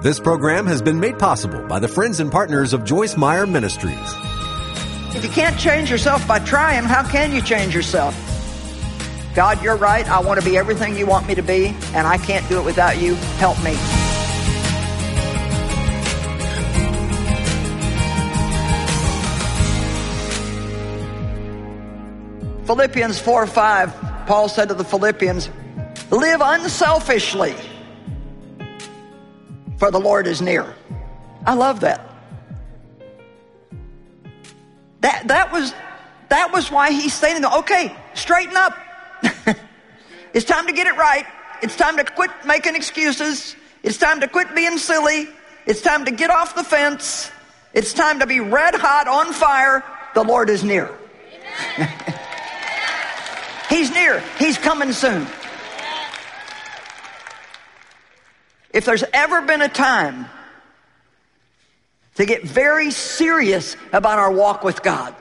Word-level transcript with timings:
This 0.00 0.20
program 0.20 0.68
has 0.68 0.80
been 0.80 1.00
made 1.00 1.18
possible 1.18 1.66
by 1.66 1.80
the 1.80 1.88
friends 1.88 2.20
and 2.20 2.30
partners 2.30 2.72
of 2.72 2.84
Joyce 2.84 3.16
Meyer 3.16 3.48
Ministries. 3.48 3.98
If 5.12 5.24
you 5.24 5.28
can't 5.28 5.58
change 5.58 5.90
yourself 5.90 6.24
by 6.28 6.38
trying, 6.38 6.84
how 6.84 7.02
can 7.02 7.32
you 7.32 7.42
change 7.42 7.74
yourself? 7.74 8.14
God, 9.34 9.60
you're 9.60 9.74
right. 9.74 10.08
I 10.08 10.20
want 10.20 10.38
to 10.38 10.48
be 10.48 10.56
everything 10.56 10.96
you 10.96 11.04
want 11.04 11.26
me 11.26 11.34
to 11.34 11.42
be, 11.42 11.74
and 11.94 12.06
I 12.06 12.16
can't 12.16 12.48
do 12.48 12.60
it 12.60 12.64
without 12.64 13.02
you. 13.02 13.16
Help 13.40 13.60
me. 13.64 13.74
Philippians 22.66 23.18
4 23.18 23.48
5, 23.48 23.94
Paul 24.28 24.48
said 24.48 24.68
to 24.68 24.74
the 24.74 24.84
Philippians, 24.84 25.50
Live 26.12 26.40
unselfishly, 26.40 27.56
for 29.78 29.90
the 29.90 30.00
Lord 30.00 30.26
is 30.26 30.42
near. 30.42 30.74
I 31.46 31.54
love 31.54 31.80
that. 31.80 32.04
That, 35.00 35.28
that, 35.28 35.52
was, 35.52 35.72
that 36.28 36.52
was 36.52 36.70
why 36.70 36.90
he's 36.90 37.14
saying, 37.14 37.44
okay, 37.44 37.94
straighten 38.14 38.56
up. 38.56 38.76
it's 40.34 40.44
time 40.44 40.66
to 40.66 40.72
get 40.72 40.86
it 40.88 40.96
right. 40.96 41.24
It's 41.62 41.76
time 41.76 41.96
to 41.96 42.04
quit 42.04 42.30
making 42.44 42.74
excuses. 42.74 43.54
It's 43.82 43.96
time 43.96 44.20
to 44.20 44.28
quit 44.28 44.54
being 44.54 44.76
silly. 44.78 45.28
It's 45.66 45.80
time 45.80 46.04
to 46.06 46.10
get 46.10 46.30
off 46.30 46.54
the 46.54 46.64
fence. 46.64 47.30
It's 47.72 47.92
time 47.92 48.18
to 48.20 48.26
be 48.26 48.40
red 48.40 48.74
hot 48.74 49.06
on 49.06 49.32
fire. 49.32 49.84
The 50.14 50.24
Lord 50.24 50.50
is 50.50 50.64
near. 50.64 50.90
He's 53.68 53.92
near. 53.92 54.22
He's 54.38 54.58
coming 54.58 54.92
soon. 54.92 55.26
If 58.78 58.84
there's 58.84 59.02
ever 59.12 59.42
been 59.42 59.60
a 59.60 59.68
time 59.68 60.26
to 62.14 62.24
get 62.24 62.44
very 62.44 62.92
serious 62.92 63.76
about 63.92 64.20
our 64.20 64.30
walk 64.30 64.62
with 64.62 64.84
God, 64.84 65.16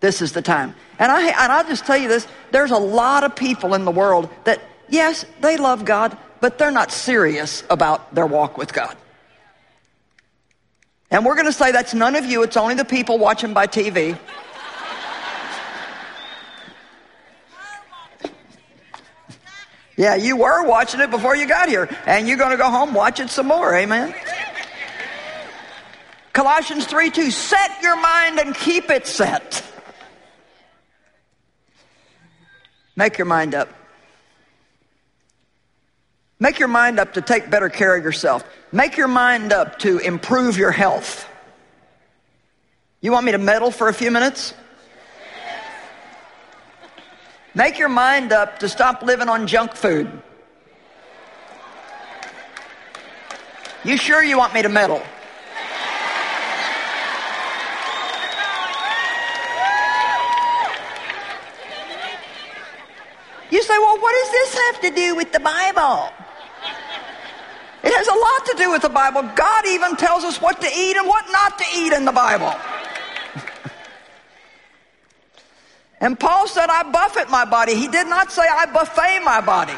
this 0.00 0.20
is 0.20 0.34
the 0.34 0.42
time. 0.42 0.74
And 0.98 1.10
I 1.10 1.28
and 1.28 1.50
I'll 1.50 1.66
just 1.66 1.86
tell 1.86 1.96
you 1.96 2.08
this, 2.08 2.28
there's 2.50 2.72
a 2.72 2.76
lot 2.76 3.24
of 3.24 3.34
people 3.34 3.72
in 3.72 3.86
the 3.86 3.90
world 3.90 4.28
that 4.44 4.60
yes, 4.90 5.24
they 5.40 5.56
love 5.56 5.86
God, 5.86 6.18
but 6.42 6.58
they're 6.58 6.70
not 6.70 6.92
serious 6.92 7.64
about 7.70 8.14
their 8.14 8.26
walk 8.26 8.58
with 8.58 8.74
God. 8.74 8.94
And 11.10 11.24
we're 11.24 11.36
going 11.36 11.46
to 11.46 11.54
say 11.54 11.72
that's 11.72 11.94
none 11.94 12.16
of 12.16 12.26
you, 12.26 12.42
it's 12.42 12.58
only 12.58 12.74
the 12.74 12.84
people 12.84 13.16
watching 13.16 13.54
by 13.54 13.66
TV. 13.66 14.18
Yeah, 19.96 20.14
you 20.16 20.36
were 20.36 20.64
watching 20.64 21.00
it 21.00 21.10
before 21.10 21.34
you 21.34 21.46
got 21.48 21.68
here, 21.68 21.88
and 22.06 22.28
you're 22.28 22.36
going 22.36 22.50
to 22.50 22.58
go 22.58 22.70
home 22.70 22.92
watch 22.92 23.18
it 23.18 23.30
some 23.30 23.46
more. 23.46 23.74
Amen. 23.74 24.14
Colossians 26.34 26.84
3 26.84 27.10
2, 27.10 27.30
set 27.30 27.82
your 27.82 27.98
mind 27.98 28.38
and 28.38 28.54
keep 28.54 28.90
it 28.90 29.06
set. 29.06 29.64
Make 32.94 33.16
your 33.16 33.26
mind 33.26 33.54
up. 33.54 33.70
Make 36.38 36.58
your 36.58 36.68
mind 36.68 37.00
up 37.00 37.14
to 37.14 37.22
take 37.22 37.48
better 37.48 37.70
care 37.70 37.96
of 37.96 38.04
yourself. 38.04 38.44
Make 38.70 38.98
your 38.98 39.08
mind 39.08 39.54
up 39.54 39.78
to 39.80 39.98
improve 39.98 40.58
your 40.58 40.70
health. 40.70 41.26
You 43.00 43.12
want 43.12 43.24
me 43.24 43.32
to 43.32 43.38
meddle 43.38 43.70
for 43.70 43.88
a 43.88 43.94
few 43.94 44.10
minutes? 44.10 44.52
Make 47.56 47.78
your 47.78 47.88
mind 47.88 48.32
up 48.32 48.58
to 48.58 48.68
stop 48.68 49.00
living 49.00 49.30
on 49.30 49.46
junk 49.46 49.74
food. 49.74 50.12
You 53.82 53.96
sure 53.96 54.22
you 54.22 54.36
want 54.36 54.52
me 54.52 54.60
to 54.60 54.68
meddle? 54.68 55.02
You 63.50 63.62
say, 63.62 63.78
well, 63.78 63.98
what 64.00 64.12
does 64.12 64.32
this 64.32 64.54
have 64.54 64.80
to 64.82 64.90
do 64.90 65.16
with 65.16 65.32
the 65.32 65.40
Bible? 65.40 66.12
It 67.82 67.94
has 67.94 68.06
a 68.06 68.12
lot 68.12 68.46
to 68.50 68.54
do 68.58 68.70
with 68.70 68.82
the 68.82 68.90
Bible. 68.90 69.22
God 69.34 69.66
even 69.66 69.96
tells 69.96 70.24
us 70.24 70.42
what 70.42 70.60
to 70.60 70.66
eat 70.66 70.98
and 70.98 71.08
what 71.08 71.24
not 71.32 71.56
to 71.56 71.64
eat 71.74 71.94
in 71.94 72.04
the 72.04 72.12
Bible. 72.12 72.52
And 76.00 76.18
Paul 76.18 76.46
said, 76.46 76.68
I 76.68 76.82
buffet 76.90 77.30
my 77.30 77.46
body. 77.46 77.74
He 77.74 77.88
did 77.88 78.06
not 78.06 78.30
say, 78.30 78.42
I 78.42 78.66
buffet 78.66 79.20
my 79.24 79.40
body. 79.40 79.72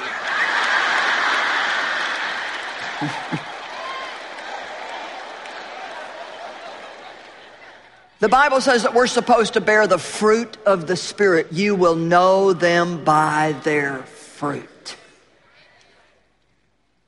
the 8.18 8.28
Bible 8.28 8.60
says 8.60 8.82
that 8.82 8.94
we're 8.94 9.06
supposed 9.06 9.54
to 9.54 9.60
bear 9.60 9.86
the 9.86 9.98
fruit 9.98 10.56
of 10.66 10.88
the 10.88 10.96
Spirit. 10.96 11.52
You 11.52 11.76
will 11.76 11.94
know 11.94 12.52
them 12.52 13.04
by 13.04 13.54
their 13.62 14.02
fruit. 14.02 14.96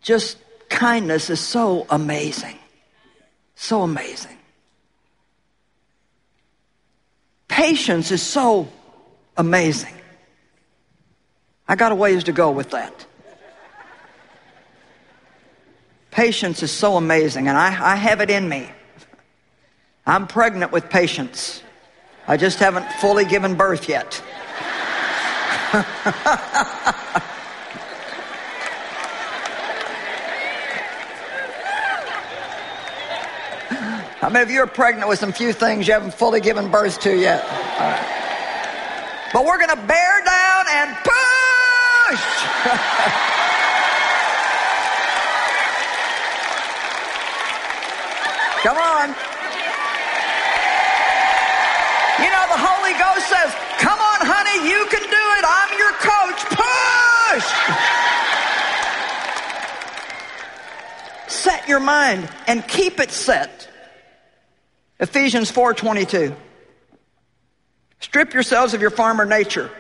Just 0.03 0.39
kindness 0.69 1.31
is 1.31 1.41
so 1.41 1.85
amazing. 1.91 2.59
So 3.57 3.83
amazing. 3.83 4.37
Patience 7.49 8.13
is 8.13 8.23
so 8.23 8.69
amazing. 9.37 9.95
I 11.69 11.77
got 11.77 11.93
a 11.93 11.95
ways 11.95 12.25
to 12.25 12.33
go 12.33 12.51
with 12.51 12.71
that. 12.71 13.07
Patience 16.11 16.63
is 16.63 16.73
so 16.73 16.97
amazing, 16.97 17.47
and 17.47 17.57
I, 17.57 17.93
I 17.93 17.97
have 17.97 18.21
it 18.21 18.31
in 18.31 18.49
me. 18.49 18.69
I'm 20.05 20.27
pregnant 20.27 20.73
with 20.73 20.91
patience. 20.91 21.63
I 22.27 22.37
just 22.37 22.59
haven't 22.59 22.91
fully 22.95 23.25
given 23.25 23.55
birth 23.55 23.89
yet. 23.89 24.21
How 34.21 34.29
many 34.29 34.43
of 34.43 34.51
you 34.51 34.61
are 34.61 34.67
pregnant 34.67 35.09
with 35.09 35.19
some 35.19 35.33
few 35.33 35.53
things 35.53 35.87
you 35.87 35.95
haven't 35.95 36.15
fully 36.15 36.41
given 36.41 36.71
birth 36.71 37.01
to 37.01 37.17
yet? 37.17 38.20
But 39.33 39.45
we're 39.45 39.59
going 39.59 39.71
to 39.71 39.77
bear 39.87 40.25
down 40.25 40.65
and 40.73 40.97
push. 41.05 42.25
Come 48.63 48.77
on. 48.77 49.09
You 52.21 52.29
know, 52.29 52.45
the 52.53 52.59
Holy 52.61 52.93
Ghost 52.99 53.27
says, 53.29 53.55
Come 53.79 53.99
on, 53.99 54.21
honey, 54.21 54.69
you 54.69 54.85
can 54.91 55.01
do 55.01 55.25
it. 55.39 55.45
I'm 55.49 55.79
your 55.79 55.93
coach. 56.05 56.45
Push. 56.61 57.49
Set 61.33 61.69
your 61.69 61.81
mind 61.81 62.29
and 62.47 62.67
keep 62.69 63.01
it 63.01 63.11
set. 63.11 63.69
Ephesians 64.99 65.51
4:22. 65.51 66.37
Strip 68.01 68.35
yourselves 68.35 68.75
of 68.75 68.81
your 68.81 68.91
farmer 68.91 69.25
nature. 69.25 69.71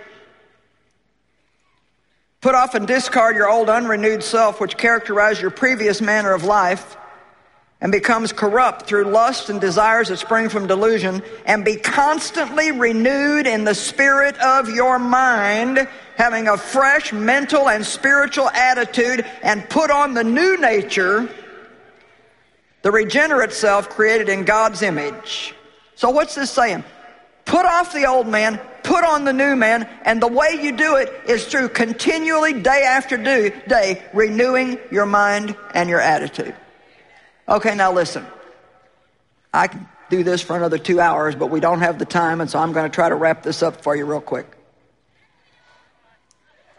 Put 2.41 2.54
off 2.54 2.75
and 2.75 2.86
discard 2.86 3.36
your 3.36 3.50
old 3.50 3.69
unrenewed 3.69 4.22
self, 4.22 4.60
which 4.60 4.76
characterized 4.76 5.42
your 5.42 5.50
previous 5.50 6.00
manner 6.00 6.32
of 6.32 6.44
life 6.44 6.97
and 7.82 7.92
becomes 7.92 8.32
corrupt 8.32 8.86
through 8.86 9.04
lust 9.04 9.48
and 9.48 9.60
desires 9.60 10.08
that 10.08 10.19
spring 10.19 10.50
from 10.50 10.66
delusion, 10.66 11.22
and 11.47 11.64
be 11.64 11.76
constantly 11.76 12.72
renewed 12.72 13.47
in 13.47 13.64
the 13.64 13.75
spirit 13.75 14.38
of 14.38 14.69
your 14.69 14.98
mind, 14.98 15.88
having 16.16 16.47
a 16.47 16.58
fresh 16.58 17.10
mental 17.12 17.70
and 17.70 17.87
spiritual 17.87 18.50
attitude, 18.50 19.25
and 19.42 19.66
put 19.70 19.91
on 19.91 20.12
the 20.12 20.25
new 20.25 20.58
nature, 20.58 21.26
the 22.82 22.90
regenerate 22.90 23.52
self 23.52 23.88
created 23.88 24.28
in 24.28 24.44
God's 24.44 24.82
image. 24.82 25.55
So, 25.94 26.11
what's 26.11 26.34
this 26.34 26.50
saying? 26.50 26.84
Put 27.44 27.64
off 27.66 27.92
the 27.92 28.06
old 28.06 28.26
man, 28.26 28.60
put 28.82 29.04
on 29.04 29.25
the 29.25 29.32
new 29.32 29.56
man, 29.56 29.88
and 30.04 30.22
the 30.22 30.28
way 30.28 30.58
you 30.60 30.72
do 30.72 30.96
it 30.96 31.12
is 31.26 31.46
through 31.46 31.70
continually, 31.70 32.52
day 32.52 32.84
after 32.87 33.16
day, 33.16 34.02
renewing 34.12 34.78
your 34.90 35.06
mind 35.06 35.56
and 35.75 35.88
your 35.88 36.00
attitude. 36.00 36.54
Okay, 37.48 37.75
now 37.75 37.92
listen. 37.92 38.25
I 39.52 39.66
can 39.66 39.88
do 40.10 40.22
this 40.22 40.42
for 40.42 40.56
another 40.56 40.78
two 40.78 41.00
hours, 41.00 41.34
but 41.34 41.46
we 41.46 41.60
don't 41.60 41.81
have 41.81 41.98
the 41.98 42.04
time, 42.04 42.40
and 42.40 42.48
so 42.48 42.58
I'm 42.58 42.72
going 42.72 42.88
to 42.88 42.94
try 42.94 43.08
to 43.08 43.14
wrap 43.14 43.43
this 43.43 43.62
up 43.62 43.82
for 43.82 43.96
you 43.96 44.04
real 44.04 44.20
quick. 44.20 44.46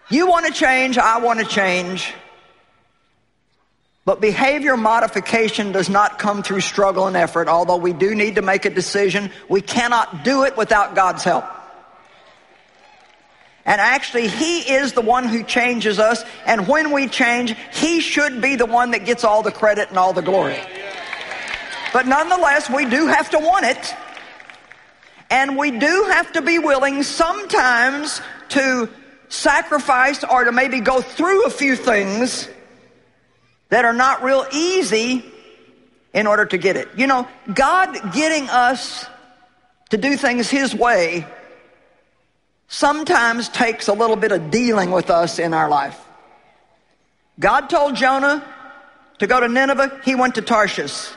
You 0.10 0.28
want 0.28 0.46
to 0.46 0.52
change, 0.54 0.98
I 0.98 1.20
want 1.20 1.40
to 1.40 1.46
change. 1.46 2.14
But 4.04 4.20
behavior 4.20 4.76
modification 4.76 5.72
does 5.72 5.88
not 5.88 6.18
come 6.18 6.42
through 6.42 6.62
struggle 6.62 7.06
and 7.06 7.16
effort, 7.16 7.48
although 7.48 7.78
we 7.78 7.94
do 7.94 8.16
need 8.16 8.36
to 8.36 8.42
make 8.42 8.66
a 8.66 8.72
decision. 8.72 9.32
We 9.48 9.62
cannot 9.62 10.24
do 10.24 10.44
it 10.44 10.58
without 10.58 10.96
God's 10.96 11.24
help. 11.24 11.46
And 13.64 13.80
actually, 13.80 14.28
He 14.28 14.74
is 14.74 14.94
the 14.94 15.02
one 15.02 15.28
who 15.28 15.44
changes 15.44 16.00
us. 16.00 16.24
And 16.48 16.68
when 16.68 16.92
we 16.92 17.08
change, 17.08 17.56
He 17.74 18.02
should 18.02 18.42
be 18.42 18.56
the 18.56 18.66
one 18.66 18.92
that 18.92 19.06
gets 19.06 19.24
all 19.24 19.44
the 19.44 19.52
credit 19.52 19.90
and 19.90 20.00
all 20.00 20.14
the 20.14 20.24
glory. 20.24 20.60
But 21.94 22.08
nonetheless, 22.08 22.72
we 22.72 22.86
do 22.86 23.06
have 23.06 23.30
to 23.32 23.40
want 23.40 23.66
it. 23.66 23.96
And 25.30 25.58
we 25.58 25.72
do 25.72 26.08
have 26.12 26.32
to 26.34 26.42
be 26.42 26.58
willing 26.58 27.04
sometimes 27.04 28.20
to 28.50 28.90
sacrifice 29.30 30.24
or 30.24 30.46
to 30.46 30.52
maybe 30.52 30.80
go 30.80 31.02
through 31.02 31.46
a 31.46 31.50
few 31.52 31.76
things 31.76 32.50
that 33.72 33.86
are 33.86 33.94
not 33.94 34.22
real 34.22 34.46
easy 34.52 35.26
in 36.14 36.28
order 36.28 36.46
to 36.46 36.58
get 36.58 36.76
it. 36.76 36.90
You 36.96 37.08
know, 37.08 37.28
God 37.52 38.14
getting 38.14 38.50
us 38.50 39.08
to 39.90 39.98
do 39.98 40.18
things 40.18 40.50
His 40.50 40.76
way 40.76 41.26
sometimes 42.68 43.50
takes 43.50 43.88
a 43.88 43.94
little 43.94 44.18
bit 44.18 44.32
of 44.34 44.52
dealing 44.52 44.92
with 44.92 45.10
us 45.10 45.40
in 45.40 45.54
our 45.54 45.70
life. 45.70 46.00
God 47.40 47.70
told 47.70 47.96
Jonah 47.96 48.46
to 49.20 49.28
go 49.28 49.40
to 49.40 49.48
Nineveh, 49.48 50.02
he 50.04 50.16
went 50.16 50.36
to 50.36 50.42
Tarshish. 50.42 51.10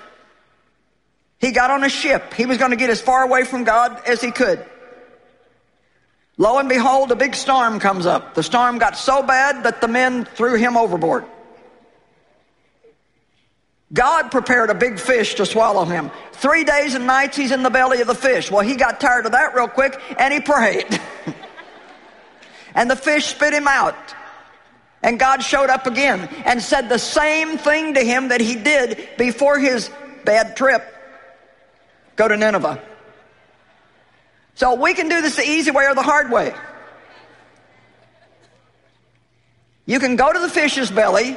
He 1.41 1.51
got 1.51 1.71
on 1.71 1.83
a 1.83 1.89
ship. 1.89 2.35
He 2.35 2.47
was 2.47 2.59
going 2.59 2.71
to 2.71 2.77
get 2.77 2.89
as 2.89 3.01
far 3.01 3.25
away 3.25 3.45
from 3.45 3.65
God 3.65 4.01
as 4.07 4.21
he 4.21 4.31
could. 4.31 4.65
Lo 6.39 6.59
and 6.59 6.69
behold, 6.69 7.11
a 7.11 7.17
big 7.17 7.35
storm 7.35 7.81
comes 7.81 8.07
up. 8.07 8.35
The 8.35 8.43
storm 8.43 8.79
got 8.79 8.97
so 8.97 9.23
bad 9.23 9.65
that 9.65 9.81
the 9.81 9.89
men 9.89 10.25
threw 10.25 10.55
him 10.55 10.77
overboard. 10.77 11.25
God 13.95 14.33
prepared 14.33 14.71
a 14.71 14.75
big 14.75 14.99
fish 14.99 15.37
to 15.37 15.47
swallow 15.47 15.85
him. 15.85 16.11
Three 16.33 16.65
days 16.65 16.95
and 16.95 17.07
nights 17.07 17.37
he's 17.37 17.53
in 17.53 17.63
the 17.63 17.71
belly 17.71 18.01
of 18.01 18.09
the 18.09 18.15
fish. 18.15 18.51
Well, 18.51 18.63
he 18.63 18.75
got 18.75 19.01
tired 19.01 19.25
of 19.25 19.33
that 19.33 19.55
real 19.55 19.69
quick 19.69 19.99
and 20.19 20.35
he 20.35 20.41
prayed. 20.41 21.01
and 22.75 22.91
the 22.91 22.97
fish 22.97 23.27
spit 23.27 23.55
him 23.55 23.69
out. 23.69 23.95
And 25.01 25.19
God 25.19 25.45
showed 25.45 25.71
up 25.71 25.87
again 25.87 26.29
and 26.45 26.61
said 26.61 26.89
the 26.89 26.99
same 26.99 27.57
thing 27.57 27.95
to 27.95 28.01
him 28.01 28.29
that 28.29 28.41
he 28.41 28.57
did 28.57 29.09
before 29.17 29.61
his 29.61 29.91
bad 30.25 30.57
trip. 30.57 30.83
Go 32.17 32.27
to 32.27 32.37
Nineveh. 32.37 32.83
So 34.57 34.75
we 34.75 34.95
can 34.95 35.09
do 35.09 35.21
this 35.21 35.37
the 35.37 35.49
easy 35.49 35.71
way 35.71 35.85
or 35.87 35.95
the 35.95 36.03
hard 36.03 36.33
way. 36.33 36.53
You 39.87 40.01
can 40.01 40.17
go 40.17 40.33
to 40.33 40.39
the 40.39 40.49
fish's 40.49 40.91
belly 40.91 41.37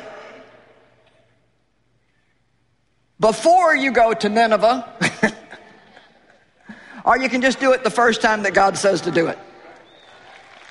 before 3.19 3.75
you 3.75 3.92
go 3.92 4.14
to 4.14 4.30
Nineveh, 4.30 4.86
or 7.06 7.18
you 7.18 7.30
can 7.30 7.42
just 7.42 7.60
do 7.60 7.74
it 7.74 7.84
the 7.84 7.90
first 7.90 8.22
time 8.22 8.44
that 8.44 8.54
God 8.54 8.78
says 8.78 9.02
to 9.02 9.12
do 9.12 9.28
it. 9.28 9.40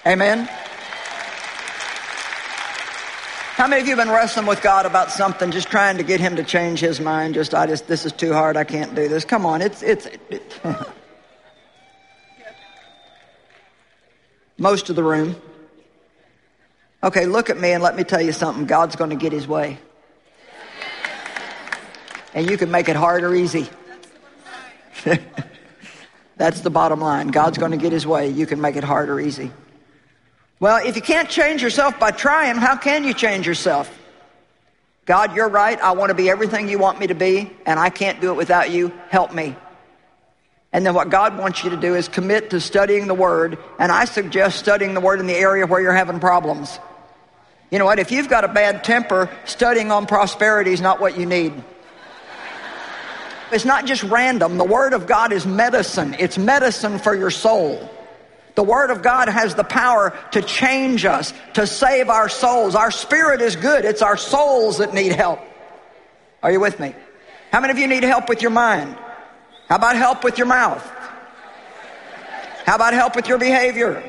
Amen? 0.07 0.49
How 3.57 3.67
many 3.67 3.81
of 3.81 3.89
you 3.89 3.97
have 3.97 4.07
been 4.07 4.15
wrestling 4.15 4.45
with 4.45 4.61
God 4.61 4.85
about 4.85 5.11
something, 5.11 5.51
just 5.51 5.69
trying 5.71 5.97
to 5.97 6.03
get 6.03 6.21
Him 6.21 6.37
to 6.37 6.45
change 6.45 6.79
His 6.79 7.01
mind? 7.01 7.33
Just, 7.33 7.55
I 7.55 7.67
just, 7.67 7.89
this 7.89 8.05
is 8.05 8.13
too 8.13 8.35
hard. 8.35 8.55
I 8.55 8.65
can't 8.65 8.95
do 8.95 9.09
this. 9.09 9.25
Come 9.25 9.47
on, 9.47 9.63
it's, 9.63 9.83
it's. 9.83 10.07
It, 10.29 10.61
Most 14.59 14.91
of 14.91 14.97
the 14.97 15.03
room. 15.03 15.37
Okay, 17.03 17.25
look 17.25 17.49
at 17.49 17.59
me 17.59 17.73
and 17.73 17.83
let 17.83 17.97
me 17.97 18.05
tell 18.05 18.21
you 18.21 18.33
something. 18.33 18.67
God's 18.67 18.95
going 18.95 19.09
to 19.09 19.17
get 19.17 19.33
His 19.33 19.49
way, 19.49 19.79
and 22.37 22.49
you 22.51 22.59
can 22.59 22.71
make 22.71 22.89
it 22.91 22.97
hard 22.97 23.25
or 23.25 23.35
easy. 23.35 23.67
That's 26.37 26.61
the 26.61 26.69
bottom 26.69 27.01
line. 27.01 27.29
God's 27.29 27.57
going 27.57 27.71
to 27.71 27.79
get 27.79 27.93
His 27.93 28.07
way. 28.07 28.29
You 28.29 28.47
can 28.47 28.61
make 28.61 28.77
it 28.77 28.85
hard 28.85 29.09
or 29.09 29.19
easy. 29.19 29.51
Well, 30.61 30.87
if 30.87 30.97
you 30.97 31.03
can't 31.03 31.31
change 31.31 31.63
yourself 31.63 31.99
by 31.99 32.11
trying, 32.11 32.57
how 32.57 32.77
can 32.77 33.05
you 33.05 33.15
change 33.15 33.47
yourself? 33.47 33.91
God, 35.07 35.35
you're 35.35 35.49
right. 35.49 35.81
I 35.81 35.93
want 35.93 36.11
to 36.11 36.15
be 36.15 36.29
everything 36.29 36.69
you 36.69 36.79
want 36.79 37.01
me 37.01 37.07
to 37.07 37.15
be, 37.15 37.51
and 37.65 37.81
I 37.81 37.89
can't 37.89 38.21
do 38.21 38.31
it 38.31 38.35
without 38.35 38.71
you. 38.71 38.93
Help 39.09 39.33
me. 39.33 39.57
And 40.73 40.85
then 40.85 40.93
what 40.93 41.09
God 41.09 41.39
wants 41.39 41.65
you 41.65 41.71
to 41.71 41.77
do 41.77 41.95
is 41.95 42.07
commit 42.07 42.51
to 42.51 42.61
studying 42.61 43.07
the 43.07 43.15
Word, 43.15 43.57
and 43.79 43.91
I 43.91 44.05
suggest 44.05 44.59
studying 44.59 44.93
the 44.93 45.01
Word 45.01 45.21
in 45.21 45.27
the 45.27 45.37
area 45.37 45.67
where 45.67 45.81
you're 45.81 45.95
having 45.95 46.21
problems. 46.21 46.79
You 47.71 47.79
know 47.79 47.87
what? 47.87 47.99
If 47.99 48.13
you've 48.13 48.29
got 48.29 48.45
a 48.45 48.49
bad 48.49 48.85
temper, 48.85 49.31
studying 49.47 49.91
on 49.91 50.07
prosperity 50.07 50.73
is 50.73 50.83
not 50.83 51.01
what 51.01 51.19
you 51.19 51.25
need. 51.25 51.65
It's 53.53 53.65
not 53.65 53.87
just 53.87 54.03
random. 54.03 54.59
The 54.59 54.65
Word 54.65 54.93
of 54.93 55.07
God 55.07 55.33
is 55.33 55.47
medicine. 55.47 56.17
It's 56.19 56.37
medicine 56.37 56.99
for 56.99 57.15
your 57.15 57.31
soul. 57.31 57.89
The 58.57 58.63
Word 58.63 58.91
of 58.91 59.03
God 59.03 59.29
has 59.29 59.55
the 59.55 59.65
power 59.65 60.19
to 60.33 60.43
change 60.43 61.05
us, 61.05 61.33
to 61.55 61.67
save 61.67 62.09
our 62.09 62.29
souls. 62.29 62.75
Our 62.75 62.91
spirit 62.91 63.41
is 63.41 63.55
good. 63.55 63.85
It's 63.85 64.03
our 64.03 64.17
souls 64.17 64.79
that 64.79 64.95
need 64.95 65.13
help. 65.13 65.41
Are 66.43 66.51
you 66.51 66.61
with 66.61 66.81
me? 66.81 66.95
How 67.53 67.61
many 67.61 67.73
of 67.73 67.79
you 67.79 67.87
need 67.87 68.03
help 68.03 68.29
with 68.29 68.43
your 68.43 68.51
mind? 68.51 68.97
How 69.69 69.77
about 69.77 69.97
help 69.97 70.25
with 70.25 70.39
your 70.39 70.47
mouth? 70.47 70.83
How 72.65 72.75
about 72.75 72.95
help 72.95 73.15
with 73.15 73.29
your 73.29 73.39
behavior? 73.39 74.03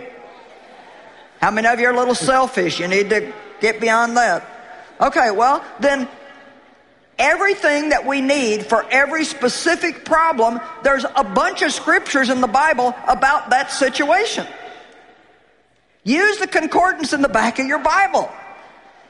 How 1.40 1.52
many 1.52 1.68
of 1.68 1.80
you 1.80 1.88
are 1.88 1.94
a 1.94 1.98
little 1.98 2.16
selfish? 2.16 2.80
You 2.80 2.88
need 2.88 3.10
to 3.12 3.32
get 3.60 3.80
beyond 3.80 4.18
that. 4.18 4.44
Okay, 5.00 5.30
well, 5.30 5.64
then 5.80 6.08
everything 7.18 7.90
that 7.90 8.06
we 8.06 8.22
need 8.22 8.66
for 8.66 8.86
every 8.90 9.26
specific 9.26 10.06
problem, 10.06 10.60
there's 10.84 11.06
a 11.16 11.24
bunch 11.24 11.62
of 11.62 11.72
scriptures 11.72 12.30
in 12.30 12.42
the 12.42 12.48
Bible 12.48 12.96
about 13.08 13.50
that 13.50 13.72
situation. 13.72 14.46
Use 16.04 16.38
the 16.38 16.48
concordance 16.48 17.14
in 17.14 17.22
the 17.22 17.30
back 17.30 17.60
of 17.60 17.68
your 17.68 17.80
Bible. 17.80 18.32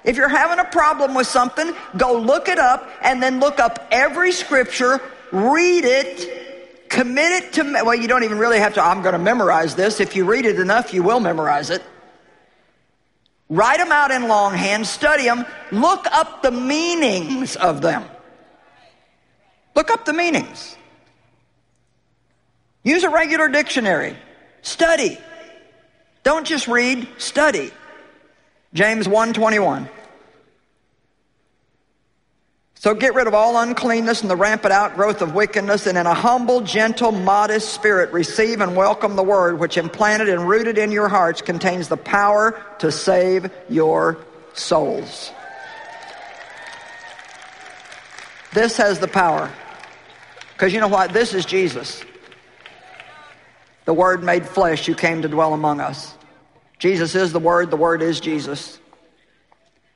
If 0.03 0.15
you're 0.15 0.29
having 0.29 0.59
a 0.59 0.69
problem 0.69 1.13
with 1.13 1.27
something, 1.27 1.73
go 1.97 2.17
look 2.19 2.47
it 2.47 2.59
up 2.59 2.89
and 3.01 3.21
then 3.21 3.39
look 3.39 3.59
up 3.59 3.87
every 3.91 4.31
scripture, 4.31 5.01
read 5.31 5.83
it, 5.83 6.89
commit 6.89 7.31
it 7.31 7.53
to, 7.53 7.63
well, 7.83 7.93
you 7.93 8.07
don't 8.07 8.23
even 8.23 8.37
really 8.37 8.59
have 8.59 8.73
to, 8.75 8.83
I'm 8.83 9.01
going 9.01 9.13
to 9.13 9.19
memorize 9.19 9.75
this. 9.75 9.99
If 9.99 10.15
you 10.15 10.25
read 10.25 10.45
it 10.45 10.59
enough, 10.59 10.93
you 10.93 11.03
will 11.03 11.19
memorize 11.19 11.69
it. 11.69 11.83
Write 13.49 13.77
them 13.77 13.91
out 13.91 14.11
in 14.11 14.27
longhand, 14.27 14.85
study 14.85 15.23
them, 15.23 15.45
look 15.71 16.05
up 16.07 16.41
the 16.41 16.51
meanings 16.51 17.55
of 17.55 17.81
them. 17.81 18.03
Look 19.75 19.89
up 19.89 20.05
the 20.05 20.13
meanings. 20.13 20.75
Use 22.83 23.03
a 23.03 23.09
regular 23.09 23.47
dictionary. 23.47 24.17
Study. 24.61 25.17
Don't 26.23 26.45
just 26.45 26.67
read, 26.67 27.07
study. 27.17 27.71
James 28.73 29.07
1:21. 29.07 29.87
So 32.79 32.93
get 32.93 33.15
rid 33.15 33.25
of 33.25 33.33
all 33.33 33.57
uncleanness 33.59 34.21
and 34.21 34.29
the 34.29 34.35
rampant 34.35 34.71
outgrowth 34.71 35.23
of 35.23 35.33
wickedness, 35.33 35.87
and 35.87 35.97
in 35.97 36.05
a 36.05 36.13
humble, 36.13 36.61
gentle, 36.61 37.11
modest 37.11 37.73
spirit, 37.73 38.13
receive 38.13 38.61
and 38.61 38.75
welcome 38.75 39.15
the 39.15 39.23
word 39.23 39.59
which 39.59 39.77
implanted 39.77 40.29
and 40.29 40.47
rooted 40.47 40.77
in 40.77 40.91
your 40.91 41.07
hearts 41.07 41.41
contains 41.41 41.87
the 41.87 41.97
power 41.97 42.63
to 42.79 42.91
save 42.91 43.51
your 43.67 44.19
souls. 44.53 45.31
This 48.53 48.77
has 48.77 48.99
the 48.99 49.07
power. 49.07 49.51
Because 50.53 50.73
you 50.73 50.79
know 50.79 50.87
what? 50.87 51.13
This 51.13 51.33
is 51.33 51.45
Jesus. 51.45 52.03
The 53.85 53.93
Word 53.93 54.23
made 54.23 54.45
flesh 54.45 54.85
who 54.85 54.95
came 54.95 55.21
to 55.21 55.27
dwell 55.27 55.53
among 55.53 55.79
us. 55.79 56.13
Jesus 56.77 57.15
is 57.15 57.31
the 57.31 57.39
Word, 57.39 57.71
the 57.71 57.77
Word 57.77 58.01
is 58.01 58.19
Jesus. 58.19 58.79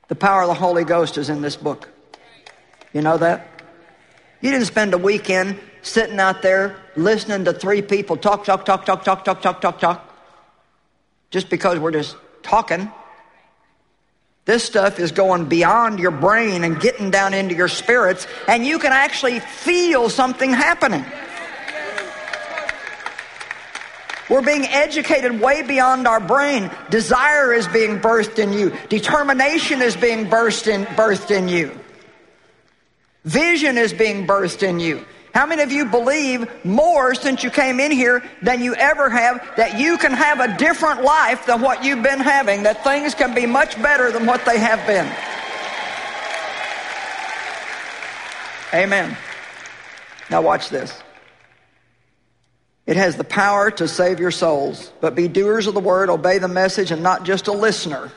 The 0.08 0.14
power 0.14 0.42
of 0.42 0.48
the 0.48 0.54
Holy 0.54 0.84
Ghost 0.84 1.18
is 1.18 1.28
in 1.28 1.42
this 1.42 1.56
book. 1.56 1.91
You 2.92 3.00
know 3.02 3.16
that? 3.18 3.48
You 4.40 4.50
didn't 4.50 4.66
spend 4.66 4.92
a 4.92 4.98
weekend 4.98 5.58
sitting 5.82 6.18
out 6.18 6.42
there 6.42 6.76
listening 6.96 7.44
to 7.44 7.52
three 7.52 7.82
people 7.82 8.16
talk, 8.16 8.44
talk, 8.44 8.64
talk, 8.64 8.84
talk, 8.84 9.04
talk, 9.04 9.24
talk, 9.24 9.40
talk, 9.40 9.60
talk, 9.60 9.78
talk, 9.78 10.16
just 11.30 11.48
because 11.48 11.78
we're 11.78 11.92
just 11.92 12.16
talking. 12.42 12.90
This 14.44 14.64
stuff 14.64 14.98
is 14.98 15.12
going 15.12 15.48
beyond 15.48 16.00
your 16.00 16.10
brain 16.10 16.64
and 16.64 16.80
getting 16.80 17.10
down 17.10 17.32
into 17.32 17.54
your 17.54 17.68
spirits, 17.68 18.26
and 18.48 18.66
you 18.66 18.80
can 18.80 18.92
actually 18.92 19.38
feel 19.38 20.10
something 20.10 20.52
happening. 20.52 21.04
We're 24.28 24.42
being 24.42 24.64
educated 24.64 25.40
way 25.40 25.62
beyond 25.62 26.08
our 26.08 26.18
brain. 26.18 26.70
Desire 26.90 27.52
is 27.52 27.68
being 27.68 28.00
birthed 28.00 28.38
in 28.38 28.52
you. 28.52 28.72
Determination 28.88 29.82
is 29.82 29.96
being 29.96 30.26
birthed 30.26 30.66
in, 30.68 30.86
birthed 30.86 31.30
in 31.30 31.48
you. 31.48 31.78
Vision 33.24 33.78
is 33.78 33.92
being 33.92 34.26
birthed 34.26 34.62
in 34.62 34.80
you. 34.80 35.04
How 35.34 35.46
many 35.46 35.62
of 35.62 35.72
you 35.72 35.86
believe 35.86 36.46
more 36.64 37.14
since 37.14 37.42
you 37.42 37.50
came 37.50 37.80
in 37.80 37.90
here 37.90 38.22
than 38.42 38.62
you 38.62 38.74
ever 38.74 39.08
have 39.08 39.40
that 39.56 39.78
you 39.78 39.96
can 39.96 40.12
have 40.12 40.40
a 40.40 40.56
different 40.58 41.02
life 41.02 41.46
than 41.46 41.62
what 41.62 41.84
you've 41.84 42.02
been 42.02 42.20
having, 42.20 42.64
that 42.64 42.84
things 42.84 43.14
can 43.14 43.34
be 43.34 43.46
much 43.46 43.80
better 43.80 44.10
than 44.10 44.26
what 44.26 44.44
they 44.44 44.58
have 44.58 44.86
been? 44.86 45.10
Amen. 48.74 49.16
Now 50.30 50.42
watch 50.42 50.68
this. 50.68 51.02
It 52.86 52.96
has 52.96 53.16
the 53.16 53.24
power 53.24 53.70
to 53.70 53.86
save 53.86 54.18
your 54.18 54.30
souls. 54.30 54.92
But 55.00 55.14
be 55.14 55.28
doers 55.28 55.66
of 55.66 55.74
the 55.74 55.80
word, 55.80 56.10
obey 56.10 56.38
the 56.38 56.48
message, 56.48 56.90
and 56.90 57.02
not 57.02 57.24
just 57.24 57.46
a 57.46 57.52
listener. 57.52 58.10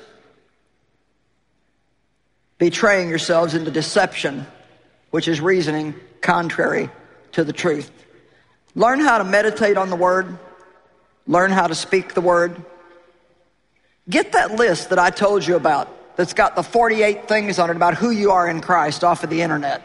Betraying 2.58 3.10
yourselves 3.10 3.54
into 3.54 3.70
deception, 3.70 4.48
which 5.16 5.30
is 5.30 5.40
reasoning 5.40 5.96
contrary 6.20 6.90
to 7.32 7.46
the 7.46 7.54
truth. 7.54 7.90
Learn 8.76 9.00
how 9.00 9.18
to 9.18 9.24
meditate 9.24 9.78
on 9.78 9.90
the 9.90 9.96
word. 9.96 10.38
Learn 11.26 11.52
how 11.52 11.68
to 11.68 11.74
speak 11.74 12.14
the 12.14 12.20
word. 12.20 12.62
Get 14.10 14.34
that 14.34 14.52
list 14.52 14.90
that 14.90 15.00
I 15.00 15.12
told 15.12 15.48
you 15.48 15.56
about 15.56 16.18
that's 16.18 16.34
got 16.34 16.58
the 16.58 16.64
48 16.64 17.30
things 17.30 17.60
on 17.60 17.70
it 17.70 17.78
about 17.78 17.94
who 17.96 18.10
you 18.10 18.32
are 18.32 18.46
in 18.46 18.60
Christ 18.60 19.06
off 19.06 19.24
of 19.24 19.30
the 19.30 19.42
internet. 19.42 19.84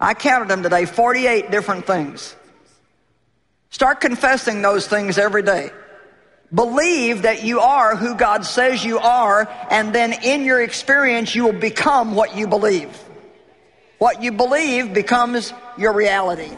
I 0.00 0.14
counted 0.14 0.48
them 0.48 0.62
today 0.62 0.86
48 0.86 1.50
different 1.50 1.86
things. 1.86 2.34
Start 3.68 4.00
confessing 4.00 4.62
those 4.62 4.88
things 4.88 5.18
every 5.18 5.42
day. 5.42 5.72
Believe 6.54 7.20
that 7.24 7.44
you 7.44 7.60
are 7.60 7.96
who 7.96 8.14
God 8.14 8.46
says 8.46 8.82
you 8.82 8.98
are, 8.98 9.46
and 9.70 9.94
then 9.94 10.14
in 10.22 10.46
your 10.46 10.62
experience, 10.62 11.34
you 11.34 11.44
will 11.44 11.52
become 11.52 12.14
what 12.14 12.34
you 12.34 12.46
believe. 12.46 12.98
What 13.98 14.22
you 14.22 14.30
believe 14.30 14.94
becomes 14.94 15.52
your 15.76 15.92
reality. 15.92 16.56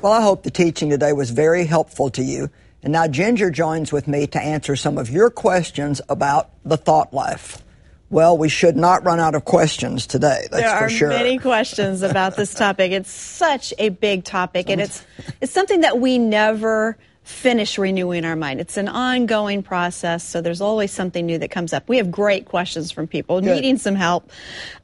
Well, 0.00 0.12
I 0.12 0.22
hope 0.22 0.42
the 0.42 0.50
teaching 0.50 0.90
today 0.90 1.12
was 1.12 1.30
very 1.30 1.66
helpful 1.66 2.10
to 2.10 2.22
you. 2.22 2.50
And 2.82 2.92
now 2.92 3.06
Ginger 3.06 3.50
joins 3.50 3.92
with 3.92 4.06
me 4.08 4.26
to 4.28 4.40
answer 4.40 4.76
some 4.76 4.98
of 4.98 5.10
your 5.10 5.30
questions 5.30 6.00
about 6.08 6.50
the 6.64 6.76
thought 6.76 7.12
life. 7.12 7.62
Well, 8.10 8.36
we 8.36 8.48
should 8.48 8.76
not 8.76 9.04
run 9.04 9.20
out 9.20 9.34
of 9.34 9.44
questions 9.44 10.06
today. 10.06 10.46
That's 10.50 10.62
there 10.62 10.78
for 10.78 10.84
are 10.84 10.90
sure. 10.90 11.08
many 11.08 11.38
questions 11.38 12.02
about 12.02 12.36
this 12.36 12.54
topic. 12.54 12.92
It's 12.92 13.10
such 13.10 13.72
a 13.78 13.88
big 13.88 14.24
topic, 14.24 14.68
and 14.68 14.80
it's 14.80 15.04
it's 15.40 15.52
something 15.52 15.80
that 15.80 15.98
we 15.98 16.18
never 16.18 16.98
finish 17.24 17.78
renewing 17.78 18.24
our 18.24 18.36
mind. 18.36 18.60
It's 18.60 18.76
an 18.76 18.88
ongoing 18.88 19.62
process, 19.62 20.22
so 20.22 20.40
there's 20.40 20.60
always 20.60 20.92
something 20.92 21.24
new 21.24 21.38
that 21.38 21.50
comes 21.50 21.72
up. 21.72 21.88
We 21.88 21.96
have 21.96 22.10
great 22.10 22.44
questions 22.44 22.92
from 22.92 23.06
people 23.06 23.40
Good. 23.40 23.54
needing 23.54 23.78
some 23.78 23.94
help. 23.94 24.30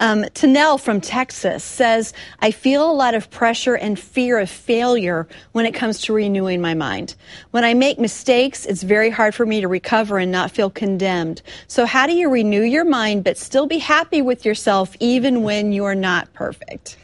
Um, 0.01 0.23
Tanel 0.35 0.81
from 0.81 1.01
Texas 1.01 1.63
says, 1.63 2.15
I 2.41 2.51
feel 2.51 2.91
a 2.91 2.93
lot 2.93 3.15
of 3.15 3.31
pressure 3.31 3.75
and 3.75 3.99
fear 3.99 4.39
of 4.39 4.49
failure 4.49 5.29
when 5.53 5.67
it 5.67 5.75
comes 5.75 6.01
to 6.03 6.15
renewing 6.15 6.63
my 6.63 6.73
mind. 6.73 7.15
When 7.51 7.63
I 7.63 7.75
make 7.75 7.99
mistakes, 7.99 8.65
it's 8.65 8.83
very 8.83 9.11
hard 9.11 9.35
for 9.35 9.45
me 9.45 9.61
to 9.61 9.69
recover 9.69 10.19
and 10.19 10.33
not 10.33 10.51
feel 10.51 10.71
condemned. 10.71 11.43
So 11.67 11.85
how 11.85 12.07
do 12.07 12.15
you 12.15 12.31
renew 12.31 12.63
your 12.63 12.87
mind 12.87 13.23
but 13.23 13.37
still 13.37 13.67
be 13.67 13.79
happy 13.79 14.23
with 14.23 14.47
yourself 14.47 14.97
even 14.99 15.43
when 15.43 15.73
you're 15.73 15.95
not 15.95 16.33
perfect? 16.33 16.97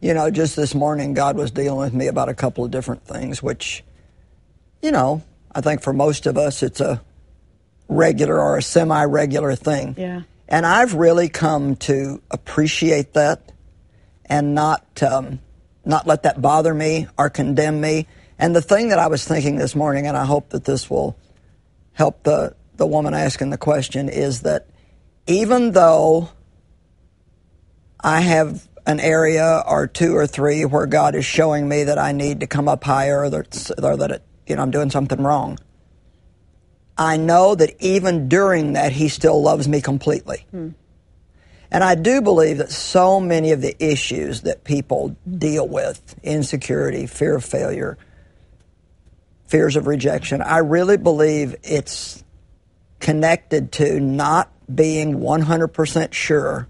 You 0.00 0.12
know, 0.12 0.30
just 0.30 0.56
this 0.56 0.74
morning, 0.74 1.14
God 1.14 1.36
was 1.36 1.50
dealing 1.50 1.78
with 1.78 1.94
me 1.94 2.08
about 2.08 2.28
a 2.28 2.34
couple 2.34 2.62
of 2.62 2.70
different 2.70 3.06
things, 3.06 3.42
which, 3.42 3.82
you 4.84 4.92
know, 4.92 5.22
I 5.50 5.62
think 5.62 5.80
for 5.80 5.94
most 5.94 6.26
of 6.26 6.36
us, 6.36 6.62
it's 6.62 6.78
a 6.78 7.00
regular 7.88 8.38
or 8.38 8.58
a 8.58 8.62
semi 8.62 9.02
regular 9.04 9.56
thing. 9.56 9.94
Yeah. 9.96 10.22
And 10.46 10.66
I've 10.66 10.92
really 10.92 11.30
come 11.30 11.76
to 11.76 12.20
appreciate 12.30 13.14
that 13.14 13.50
and 14.26 14.54
not, 14.54 15.02
um, 15.02 15.40
not 15.86 16.06
let 16.06 16.24
that 16.24 16.42
bother 16.42 16.74
me 16.74 17.06
or 17.16 17.30
condemn 17.30 17.80
me. 17.80 18.06
And 18.38 18.54
the 18.54 18.60
thing 18.60 18.88
that 18.88 18.98
I 18.98 19.06
was 19.06 19.26
thinking 19.26 19.56
this 19.56 19.74
morning, 19.74 20.06
and 20.06 20.18
I 20.18 20.26
hope 20.26 20.50
that 20.50 20.66
this 20.66 20.90
will 20.90 21.16
help 21.94 22.22
the, 22.24 22.54
the 22.76 22.86
woman 22.86 23.14
asking 23.14 23.48
the 23.48 23.56
question, 23.56 24.10
is 24.10 24.42
that 24.42 24.68
even 25.26 25.72
though 25.72 26.28
I 28.00 28.20
have 28.20 28.68
an 28.86 29.00
area 29.00 29.62
or 29.66 29.86
two 29.86 30.14
or 30.14 30.26
three 30.26 30.66
where 30.66 30.84
God 30.84 31.14
is 31.14 31.24
showing 31.24 31.66
me 31.66 31.84
that 31.84 31.96
I 31.96 32.12
need 32.12 32.40
to 32.40 32.46
come 32.46 32.68
up 32.68 32.84
higher 32.84 33.22
or 33.22 33.30
that, 33.30 33.70
or 33.82 33.96
that 33.96 34.10
it, 34.10 34.22
you 34.46 34.56
know, 34.56 34.62
I'm 34.62 34.70
doing 34.70 34.90
something 34.90 35.22
wrong. 35.22 35.58
I 36.96 37.16
know 37.16 37.54
that 37.54 37.74
even 37.80 38.28
during 38.28 38.74
that, 38.74 38.92
He 38.92 39.08
still 39.08 39.42
loves 39.42 39.66
me 39.68 39.80
completely. 39.80 40.46
Hmm. 40.50 40.70
And 41.70 41.82
I 41.82 41.96
do 41.96 42.22
believe 42.22 42.58
that 42.58 42.70
so 42.70 43.18
many 43.18 43.50
of 43.50 43.60
the 43.60 43.74
issues 43.84 44.42
that 44.42 44.62
people 44.62 45.16
deal 45.28 45.66
with 45.66 46.14
insecurity, 46.22 47.06
fear 47.06 47.34
of 47.34 47.44
failure, 47.44 47.98
fears 49.46 49.76
of 49.76 49.86
rejection 49.86 50.40
I 50.40 50.58
really 50.58 50.96
believe 50.96 51.54
it's 51.62 52.24
connected 52.98 53.72
to 53.72 54.00
not 54.00 54.50
being 54.74 55.18
100% 55.18 56.12
sure 56.12 56.68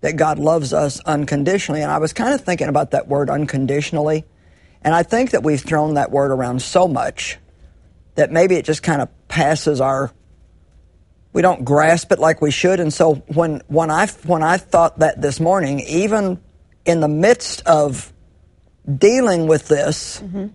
that 0.00 0.16
God 0.16 0.38
loves 0.38 0.72
us 0.72 1.00
unconditionally. 1.00 1.80
And 1.80 1.90
I 1.90 1.98
was 1.98 2.12
kind 2.12 2.34
of 2.34 2.42
thinking 2.42 2.68
about 2.68 2.90
that 2.90 3.08
word 3.08 3.30
unconditionally. 3.30 4.24
And 4.84 4.94
I 4.94 5.02
think 5.02 5.30
that 5.30 5.42
we've 5.42 5.60
thrown 5.60 5.94
that 5.94 6.10
word 6.10 6.30
around 6.30 6.60
so 6.62 6.88
much 6.88 7.38
that 8.16 8.30
maybe 8.30 8.56
it 8.56 8.64
just 8.64 8.82
kind 8.82 9.00
of 9.00 9.08
passes 9.28 9.80
our 9.80 10.12
we 11.32 11.40
don't 11.40 11.64
grasp 11.64 12.12
it 12.12 12.18
like 12.18 12.42
we 12.42 12.50
should. 12.50 12.78
And 12.78 12.92
so 12.92 13.14
when 13.28 13.62
when 13.68 13.90
I 13.90 14.06
when 14.26 14.42
I 14.42 14.58
thought 14.58 14.98
that 14.98 15.20
this 15.22 15.40
morning, 15.40 15.80
even 15.80 16.38
in 16.84 17.00
the 17.00 17.08
midst 17.08 17.62
of 17.66 18.12
dealing 18.98 19.46
with 19.46 19.66
this, 19.68 20.20
and 20.20 20.52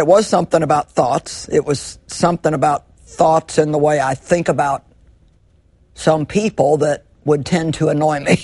it 0.00 0.06
was 0.06 0.26
something 0.28 0.62
about 0.62 0.92
thoughts. 0.92 1.48
It 1.48 1.64
was 1.64 1.98
something 2.06 2.54
about 2.54 2.84
thoughts 3.00 3.58
and 3.58 3.74
the 3.74 3.78
way 3.78 3.98
I 4.00 4.14
think 4.14 4.48
about 4.48 4.84
some 5.94 6.26
people 6.26 6.76
that 6.78 7.04
would 7.24 7.44
tend 7.46 7.74
to 7.74 7.88
annoy 7.88 8.20
me. 8.20 8.36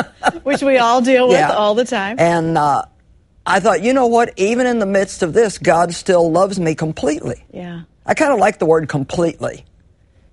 Which 0.44 0.62
we 0.62 0.78
all 0.78 1.00
deal 1.00 1.26
with 1.28 1.38
Yeah. 1.38 1.50
all 1.52 1.74
the 1.74 1.84
time. 1.84 2.16
and 2.20 2.56
uh, 2.58 2.84
I 3.44 3.60
thought, 3.60 3.82
you 3.82 3.92
know 3.92 4.06
what? 4.06 4.32
Even 4.36 4.66
in 4.66 4.78
the 4.78 4.86
midst 4.86 5.22
of 5.22 5.32
this, 5.32 5.58
God 5.58 5.94
still 5.94 6.30
loves 6.30 6.58
me 6.60 6.74
completely. 6.74 7.44
yeah. 7.52 7.82
I 8.04 8.14
kind 8.14 8.32
of 8.32 8.40
like 8.40 8.58
the 8.58 8.66
word 8.66 8.88
completely. 8.88 9.64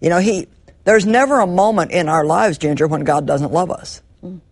You 0.02 0.10
know, 0.10 0.18
he 0.18 0.48
there's 0.86 1.06
never 1.06 1.40
a 1.40 1.46
moment 1.46 1.92
in 1.92 2.10
our 2.10 2.26
lives, 2.26 2.58
Ginger, 2.58 2.88
when 2.88 3.04
God 3.04 3.28
doesn't 3.28 3.52
love 3.52 3.70
us. 3.70 4.02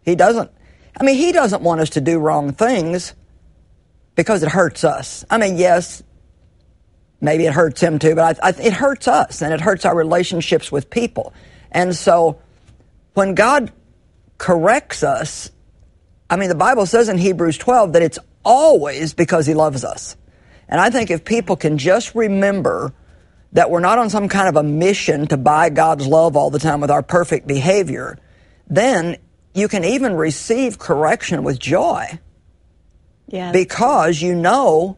He 0.04 0.16
doesn't. 0.16 0.52
I 1.00 1.04
mean, 1.04 1.16
he 1.16 1.32
doesn't 1.32 1.62
want 1.62 1.82
us 1.82 1.92
to 1.92 2.02
do 2.02 2.20
wrong 2.20 2.54
things 2.54 3.16
because 4.16 4.44
it 4.44 4.50
hurts 4.50 4.84
us. 4.84 5.26
I 5.30 5.38
mean, 5.38 5.58
yes, 5.58 6.04
maybe 7.22 7.46
it 7.46 7.54
hurts 7.54 7.82
him 7.82 7.98
too, 8.00 8.16
but 8.16 8.38
I, 8.44 8.50
I, 8.50 8.54
it 8.62 8.74
hurts 8.74 9.08
us 9.08 9.42
and 9.42 9.54
it 9.54 9.62
hurts 9.62 9.86
our 9.86 9.96
relationships 9.96 10.72
with 10.72 10.90
people. 10.90 11.34
And 11.72 11.96
so, 11.96 12.40
when 13.14 13.34
God 13.34 13.72
corrects 14.38 15.04
us, 15.04 15.50
I 16.30 16.36
mean, 16.36 16.50
the 16.50 16.56
Bible 16.56 16.86
says 16.86 17.10
in 17.10 17.18
Hebrews 17.18 17.58
12 17.58 17.94
that 17.94 18.02
it's 18.02 18.20
always 18.48 19.13
because 19.13 19.46
He 19.46 19.54
loves 19.54 19.84
us. 19.84 20.16
And 20.70 20.80
I 20.82 20.89
think 20.89 21.12
if 21.12 21.24
people 21.25 21.56
can 21.56 21.77
just 21.77 22.16
remember 22.16 22.94
that 23.51 23.70
we're 23.70 23.80
not 23.80 24.00
on 24.00 24.10
some 24.10 24.27
kind 24.27 24.48
of 24.50 24.56
a 24.56 24.63
mission 24.63 25.27
to 25.27 25.38
buy 25.38 25.70
God's 25.70 26.08
love 26.08 26.36
all 26.36 26.50
the 26.50 26.60
time 26.60 26.82
with 26.82 26.92
our 26.92 27.04
perfect 27.04 27.48
behavior, 27.48 28.18
then 28.68 29.18
you 29.54 29.68
can 29.68 29.84
even 29.84 30.13
receive 30.13 30.77
correction 30.80 31.44
with 31.44 31.60
joy 31.60 32.20
Yeah. 33.27 33.51
because 33.51 34.22
you 34.22 34.36
know 34.36 34.98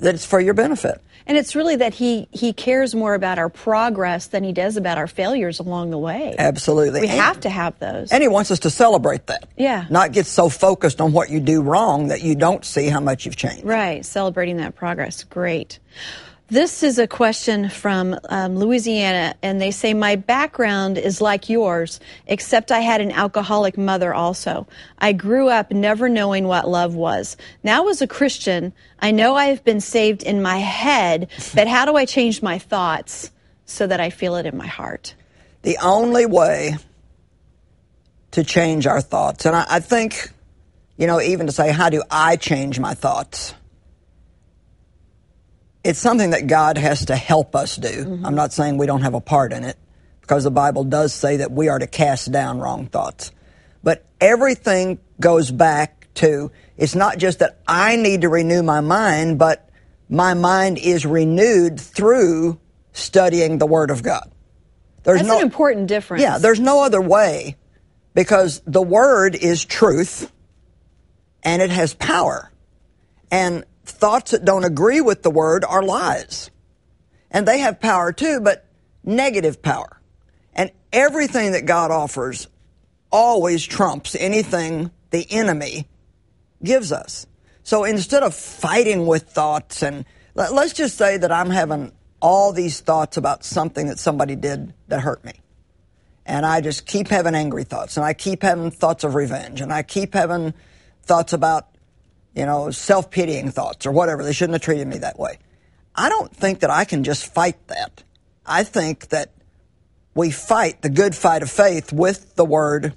that 0.00 0.14
it's 0.14 0.26
for 0.26 0.40
your 0.40 0.54
benefit. 0.54 1.00
And 1.26 1.38
it's 1.38 1.54
really 1.54 1.76
that 1.76 1.94
he 1.94 2.28
he 2.32 2.52
cares 2.52 2.94
more 2.94 3.14
about 3.14 3.38
our 3.38 3.48
progress 3.48 4.26
than 4.26 4.44
he 4.44 4.52
does 4.52 4.76
about 4.76 4.98
our 4.98 5.06
failures 5.06 5.58
along 5.60 5.90
the 5.90 5.98
way. 5.98 6.34
Absolutely. 6.38 7.00
We 7.02 7.08
And- 7.08 7.18
have 7.20 7.40
to 7.40 7.50
have 7.50 7.78
those. 7.78 8.10
And 8.10 8.22
he 8.22 8.28
wants 8.28 8.50
us 8.50 8.58
to 8.60 8.70
celebrate 8.70 9.26
that. 9.28 9.46
Yeah. 9.56 9.84
Not 9.90 10.12
get 10.12 10.26
so 10.26 10.48
focused 10.48 11.00
on 11.00 11.12
what 11.12 11.30
you 11.30 11.40
do 11.40 11.62
wrong 11.62 12.08
that 12.08 12.22
you 12.22 12.34
don't 12.34 12.64
see 12.64 12.86
how 12.88 13.00
much 13.00 13.24
you've 13.26 13.36
changed. 13.36 13.64
Right, 13.64 14.04
celebrating 14.04 14.56
that 14.58 14.74
progress. 14.74 15.24
Great. 15.24 15.78
This 16.52 16.82
is 16.82 16.98
a 16.98 17.06
question 17.06 17.70
from 17.70 18.14
um, 18.28 18.58
Louisiana, 18.58 19.34
and 19.40 19.58
they 19.58 19.70
say, 19.70 19.94
My 19.94 20.16
background 20.16 20.98
is 20.98 21.22
like 21.22 21.48
yours, 21.48 21.98
except 22.26 22.70
I 22.70 22.80
had 22.80 23.00
an 23.00 23.10
alcoholic 23.10 23.78
mother 23.78 24.12
also. 24.12 24.66
I 24.98 25.14
grew 25.14 25.48
up 25.48 25.70
never 25.70 26.10
knowing 26.10 26.46
what 26.46 26.68
love 26.68 26.94
was. 26.94 27.38
Now, 27.64 27.88
as 27.88 28.02
a 28.02 28.06
Christian, 28.06 28.74
I 28.98 29.12
know 29.12 29.34
I 29.34 29.46
have 29.46 29.64
been 29.64 29.80
saved 29.80 30.22
in 30.22 30.42
my 30.42 30.58
head, 30.58 31.30
but 31.54 31.68
how 31.68 31.86
do 31.86 31.96
I 31.96 32.04
change 32.04 32.42
my 32.42 32.58
thoughts 32.58 33.30
so 33.64 33.86
that 33.86 34.00
I 34.00 34.10
feel 34.10 34.36
it 34.36 34.44
in 34.44 34.54
my 34.54 34.66
heart? 34.66 35.14
The 35.62 35.78
only 35.78 36.26
way 36.26 36.76
to 38.32 38.44
change 38.44 38.86
our 38.86 39.00
thoughts, 39.00 39.46
and 39.46 39.56
I, 39.56 39.64
I 39.70 39.80
think, 39.80 40.28
you 40.98 41.06
know, 41.06 41.18
even 41.18 41.46
to 41.46 41.52
say, 41.52 41.72
how 41.72 41.88
do 41.88 42.02
I 42.10 42.36
change 42.36 42.78
my 42.78 42.92
thoughts? 42.92 43.54
It's 45.84 45.98
something 45.98 46.30
that 46.30 46.46
God 46.46 46.78
has 46.78 47.06
to 47.06 47.16
help 47.16 47.56
us 47.56 47.76
do. 47.76 47.88
Mm-hmm. 47.88 48.26
I'm 48.26 48.34
not 48.34 48.52
saying 48.52 48.78
we 48.78 48.86
don't 48.86 49.02
have 49.02 49.14
a 49.14 49.20
part 49.20 49.52
in 49.52 49.64
it, 49.64 49.76
because 50.20 50.44
the 50.44 50.50
Bible 50.50 50.84
does 50.84 51.12
say 51.12 51.38
that 51.38 51.50
we 51.50 51.68
are 51.68 51.78
to 51.78 51.86
cast 51.86 52.30
down 52.30 52.60
wrong 52.60 52.86
thoughts. 52.86 53.32
But 53.82 54.04
everything 54.20 55.00
goes 55.18 55.50
back 55.50 56.08
to 56.14 56.52
it's 56.76 56.94
not 56.94 57.18
just 57.18 57.40
that 57.40 57.58
I 57.66 57.96
need 57.96 58.22
to 58.22 58.28
renew 58.28 58.62
my 58.62 58.80
mind, 58.80 59.38
but 59.38 59.68
my 60.08 60.34
mind 60.34 60.78
is 60.78 61.06
renewed 61.06 61.80
through 61.80 62.60
studying 62.92 63.58
the 63.58 63.66
Word 63.66 63.90
of 63.90 64.02
God. 64.02 64.30
There's 65.02 65.18
That's 65.18 65.28
no, 65.28 65.38
an 65.38 65.42
important 65.42 65.86
difference. 65.88 66.22
yeah, 66.22 66.38
there's 66.38 66.60
no 66.60 66.82
other 66.84 67.00
way 67.00 67.56
because 68.14 68.62
the 68.66 68.82
Word 68.82 69.34
is 69.34 69.64
truth 69.64 70.30
and 71.42 71.60
it 71.60 71.70
has 71.70 71.94
power. 71.94 72.52
And 73.30 73.64
thoughts 73.84 74.30
that 74.30 74.44
don't 74.44 74.64
agree 74.64 75.00
with 75.00 75.22
the 75.22 75.30
word 75.30 75.64
are 75.64 75.82
lies. 75.82 76.50
And 77.30 77.46
they 77.46 77.58
have 77.58 77.80
power 77.80 78.12
too, 78.12 78.40
but 78.40 78.66
negative 79.04 79.62
power. 79.62 80.00
And 80.54 80.70
everything 80.92 81.52
that 81.52 81.66
God 81.66 81.90
offers 81.90 82.46
always 83.10 83.64
trumps 83.64 84.14
anything 84.14 84.90
the 85.10 85.26
enemy 85.30 85.88
gives 86.62 86.92
us. 86.92 87.26
So 87.62 87.84
instead 87.84 88.22
of 88.22 88.34
fighting 88.34 89.06
with 89.06 89.24
thoughts 89.24 89.82
and 89.82 90.04
let, 90.34 90.52
us 90.52 90.72
just 90.72 90.96
say 90.96 91.16
that 91.16 91.30
I'm 91.30 91.50
having 91.50 91.92
all 92.20 92.52
these 92.52 92.80
thoughts 92.80 93.16
about 93.16 93.44
something 93.44 93.88
that 93.88 93.98
somebody 93.98 94.36
did 94.36 94.72
that 94.88 95.00
hurt 95.00 95.24
me. 95.24 95.32
And 96.24 96.46
I 96.46 96.60
just 96.60 96.86
keep 96.86 97.08
having 97.08 97.34
angry 97.34 97.64
thoughts 97.64 97.96
and 97.96 98.06
I 98.06 98.14
keep 98.14 98.42
having 98.42 98.70
thoughts 98.70 99.04
of 99.04 99.14
revenge 99.14 99.60
and 99.60 99.72
I 99.72 99.82
keep 99.82 100.14
having 100.14 100.54
thoughts 101.02 101.32
about, 101.32 101.71
you 102.34 102.46
know, 102.46 102.70
self-pitying 102.70 103.50
thoughts 103.50 103.86
or 103.86 103.92
whatever. 103.92 104.24
They 104.24 104.32
shouldn't 104.32 104.54
have 104.54 104.62
treated 104.62 104.86
me 104.86 104.98
that 104.98 105.18
way. 105.18 105.38
I 105.94 106.08
don't 106.08 106.34
think 106.34 106.60
that 106.60 106.70
I 106.70 106.84
can 106.84 107.04
just 107.04 107.32
fight 107.32 107.66
that. 107.68 108.02
I 108.46 108.64
think 108.64 109.08
that 109.08 109.30
we 110.14 110.30
fight 110.30 110.82
the 110.82 110.90
good 110.90 111.14
fight 111.14 111.42
of 111.42 111.50
faith 111.50 111.92
with 111.92 112.34
the 112.36 112.44
word 112.44 112.94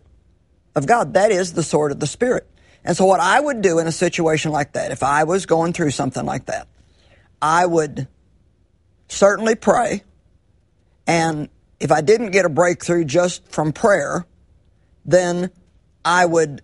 of 0.75 0.85
God. 0.85 1.13
That 1.13 1.31
is 1.31 1.53
the 1.53 1.63
sword 1.63 1.91
of 1.91 1.99
the 1.99 2.07
Spirit. 2.07 2.47
And 2.83 2.95
so 2.95 3.05
what 3.05 3.19
I 3.19 3.39
would 3.39 3.61
do 3.61 3.79
in 3.79 3.87
a 3.87 3.91
situation 3.91 4.51
like 4.51 4.73
that, 4.73 4.91
if 4.91 5.03
I 5.03 5.23
was 5.23 5.45
going 5.45 5.73
through 5.73 5.91
something 5.91 6.25
like 6.25 6.45
that, 6.45 6.67
I 7.41 7.65
would 7.65 8.07
certainly 9.07 9.55
pray. 9.55 10.03
And 11.07 11.49
if 11.79 11.91
I 11.91 12.01
didn't 12.01 12.31
get 12.31 12.45
a 12.45 12.49
breakthrough 12.49 13.03
just 13.03 13.47
from 13.47 13.73
prayer, 13.73 14.25
then 15.03 15.51
I 16.03 16.25
would 16.25 16.61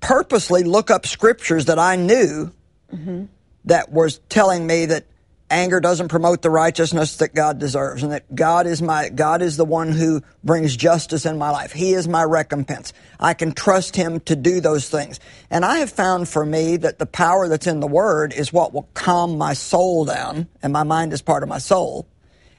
purposely 0.00 0.62
look 0.62 0.90
up 0.90 1.06
scriptures 1.06 1.66
that 1.66 1.78
I 1.78 1.96
knew 1.96 2.52
mm-hmm. 2.92 3.24
that 3.64 3.90
was 3.90 4.18
telling 4.28 4.66
me 4.66 4.86
that 4.86 5.06
anger 5.50 5.80
doesn't 5.80 6.08
promote 6.08 6.42
the 6.42 6.50
righteousness 6.50 7.16
that 7.16 7.34
God 7.34 7.58
deserves 7.58 8.02
and 8.02 8.12
that 8.12 8.34
God 8.34 8.66
is 8.66 8.82
my 8.82 9.08
God 9.08 9.42
is 9.42 9.56
the 9.56 9.64
one 9.64 9.92
who 9.92 10.22
brings 10.42 10.76
justice 10.76 11.24
in 11.24 11.38
my 11.38 11.50
life. 11.50 11.72
He 11.72 11.92
is 11.92 12.08
my 12.08 12.24
recompense. 12.24 12.92
I 13.20 13.34
can 13.34 13.52
trust 13.52 13.94
him 13.94 14.20
to 14.20 14.34
do 14.34 14.60
those 14.60 14.88
things. 14.88 15.20
And 15.50 15.64
I 15.64 15.78
have 15.78 15.90
found 15.90 16.28
for 16.28 16.44
me 16.44 16.76
that 16.78 16.98
the 16.98 17.06
power 17.06 17.48
that's 17.48 17.66
in 17.66 17.80
the 17.80 17.86
word 17.86 18.32
is 18.32 18.52
what 18.52 18.72
will 18.72 18.88
calm 18.94 19.38
my 19.38 19.52
soul 19.52 20.04
down 20.04 20.48
and 20.62 20.72
my 20.72 20.82
mind 20.82 21.12
is 21.12 21.22
part 21.22 21.42
of 21.42 21.48
my 21.48 21.58
soul. 21.58 22.08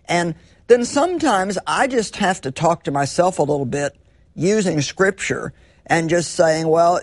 And 0.05 0.35
then 0.67 0.85
sometimes 0.85 1.57
I 1.67 1.87
just 1.87 2.15
have 2.17 2.41
to 2.41 2.51
talk 2.51 2.83
to 2.83 2.91
myself 2.91 3.39
a 3.39 3.43
little 3.43 3.65
bit 3.65 3.97
using 4.35 4.81
scripture 4.81 5.53
and 5.85 6.09
just 6.09 6.35
saying, 6.35 6.67
well, 6.67 7.01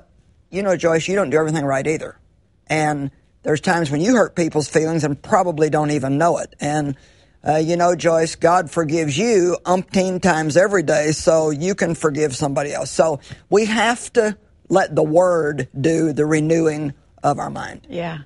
you 0.55 0.63
know, 0.63 0.77
Joyce, 0.77 1.09
you 1.09 1.17
don't 1.17 1.31
do 1.31 1.37
everything 1.37 1.65
right 1.65 1.87
either. 1.87 2.17
And 2.67 3.11
there's 3.43 3.61
times 3.61 3.91
when 3.91 4.01
you 4.01 4.15
hurt 4.15 4.37
people's 4.37 4.69
feelings 4.69 5.05
and 5.05 5.21
probably 5.21 5.69
don't 5.69 5.91
even 5.91 6.17
know 6.17 6.39
it. 6.39 6.55
And, 6.61 6.97
uh, 7.47 7.57
you 7.57 7.77
know, 7.77 7.95
Joyce, 7.95 8.37
God 8.37 8.71
forgives 8.71 9.19
you 9.19 9.59
umpteen 9.65 10.23
times 10.23 10.57
every 10.57 10.83
day, 10.83 11.13
so 11.13 11.51
you 11.51 11.75
can 11.75 11.95
forgive 11.95 12.35
somebody 12.35 12.73
else. 12.73 12.91
So 12.91 13.21
we 13.51 13.67
have 13.67 14.13
to 14.15 14.39
let 14.69 14.95
the 14.95 15.03
Word 15.03 15.69
do 15.79 16.13
the 16.13 16.25
renewing 16.25 16.95
of 17.23 17.39
our 17.39 17.51
mind. 17.51 17.87
Yeah. 17.91 18.21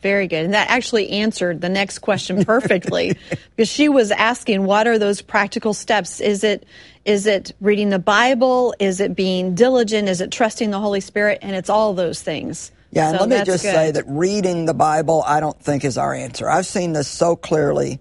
Very 0.00 0.28
good. 0.28 0.44
And 0.44 0.54
that 0.54 0.70
actually 0.70 1.10
answered 1.10 1.60
the 1.60 1.68
next 1.68 1.98
question 1.98 2.44
perfectly 2.44 3.16
because 3.56 3.68
she 3.68 3.88
was 3.88 4.10
asking 4.12 4.64
what 4.64 4.86
are 4.86 4.98
those 4.98 5.22
practical 5.22 5.74
steps? 5.74 6.20
Is 6.20 6.44
it 6.44 6.66
is 7.04 7.26
it 7.26 7.52
reading 7.60 7.88
the 7.88 7.98
Bible? 7.98 8.74
Is 8.78 9.00
it 9.00 9.16
being 9.16 9.54
diligent? 9.54 10.08
Is 10.08 10.20
it 10.20 10.30
trusting 10.30 10.70
the 10.70 10.78
Holy 10.78 11.00
Spirit? 11.00 11.38
And 11.42 11.56
it's 11.56 11.70
all 11.70 11.94
those 11.94 12.22
things. 12.22 12.70
Yeah, 12.90 13.10
and 13.10 13.20
let 13.20 13.28
me 13.28 13.44
just 13.44 13.64
good. 13.64 13.74
say 13.74 13.90
that 13.90 14.04
reading 14.06 14.64
the 14.64 14.74
Bible, 14.74 15.22
I 15.26 15.40
don't 15.40 15.60
think 15.60 15.84
is 15.84 15.98
our 15.98 16.14
answer. 16.14 16.48
I've 16.48 16.66
seen 16.66 16.92
this 16.92 17.08
so 17.08 17.36
clearly 17.36 18.00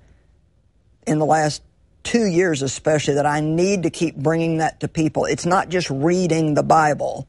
in 1.05 1.19
the 1.19 1.25
last 1.25 1.61
two 2.03 2.25
years, 2.25 2.61
especially, 2.61 3.15
that 3.15 3.25
I 3.25 3.41
need 3.41 3.83
to 3.83 3.89
keep 3.89 4.15
bringing 4.15 4.57
that 4.57 4.79
to 4.81 4.87
people. 4.87 5.25
It's 5.25 5.45
not 5.45 5.69
just 5.69 5.89
reading 5.89 6.53
the 6.53 6.63
Bible. 6.63 7.27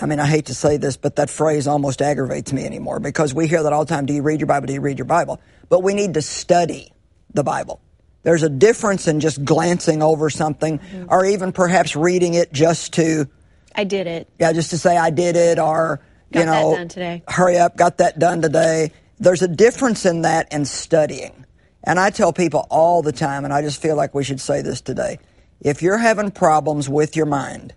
I 0.00 0.06
mean, 0.06 0.18
I 0.18 0.26
hate 0.26 0.46
to 0.46 0.54
say 0.54 0.76
this, 0.78 0.96
but 0.96 1.16
that 1.16 1.28
phrase 1.28 1.66
almost 1.66 2.00
aggravates 2.00 2.52
me 2.52 2.64
anymore 2.64 3.00
because 3.00 3.34
we 3.34 3.46
hear 3.46 3.62
that 3.62 3.72
all 3.72 3.84
the 3.84 3.94
time. 3.94 4.06
Do 4.06 4.14
you 4.14 4.22
read 4.22 4.40
your 4.40 4.46
Bible? 4.46 4.66
Do 4.66 4.72
you 4.72 4.80
read 4.80 4.98
your 4.98 5.06
Bible? 5.06 5.40
But 5.68 5.82
we 5.82 5.94
need 5.94 6.14
to 6.14 6.22
study 6.22 6.92
the 7.34 7.44
Bible. 7.44 7.80
There's 8.22 8.42
a 8.42 8.48
difference 8.48 9.08
in 9.08 9.20
just 9.20 9.44
glancing 9.44 10.02
over 10.02 10.30
something 10.30 10.78
mm-hmm. 10.78 11.06
or 11.08 11.24
even 11.24 11.52
perhaps 11.52 11.96
reading 11.96 12.34
it 12.34 12.52
just 12.52 12.94
to. 12.94 13.28
I 13.74 13.84
did 13.84 14.06
it. 14.06 14.28
Yeah, 14.38 14.52
just 14.52 14.70
to 14.70 14.78
say 14.78 14.96
I 14.96 15.10
did 15.10 15.36
it 15.36 15.58
or 15.58 16.00
Got 16.32 16.40
you 16.40 16.46
know, 16.46 17.20
hurry 17.26 17.58
up, 17.58 17.76
got 17.76 17.98
that 17.98 18.18
done 18.18 18.40
today. 18.40 18.92
There's 19.18 19.42
a 19.42 19.48
difference 19.48 20.06
in 20.06 20.22
that 20.22 20.48
and 20.52 20.66
studying. 20.66 21.44
And 21.82 21.98
I 21.98 22.10
tell 22.10 22.32
people 22.32 22.66
all 22.70 23.02
the 23.02 23.12
time, 23.12 23.44
and 23.44 23.52
I 23.52 23.62
just 23.62 23.82
feel 23.82 23.96
like 23.96 24.14
we 24.14 24.22
should 24.22 24.40
say 24.40 24.62
this 24.62 24.80
today. 24.80 25.18
If 25.60 25.82
you're 25.82 25.98
having 25.98 26.30
problems 26.30 26.88
with 26.88 27.16
your 27.16 27.26
mind, 27.26 27.74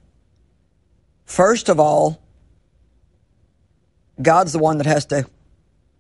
first 1.26 1.70
of 1.70 1.80
all, 1.80 2.22
God's 4.22 4.54
the 4.54 4.60
one 4.60 4.78
that 4.78 4.88
has 4.88 5.06
to 5.08 5.26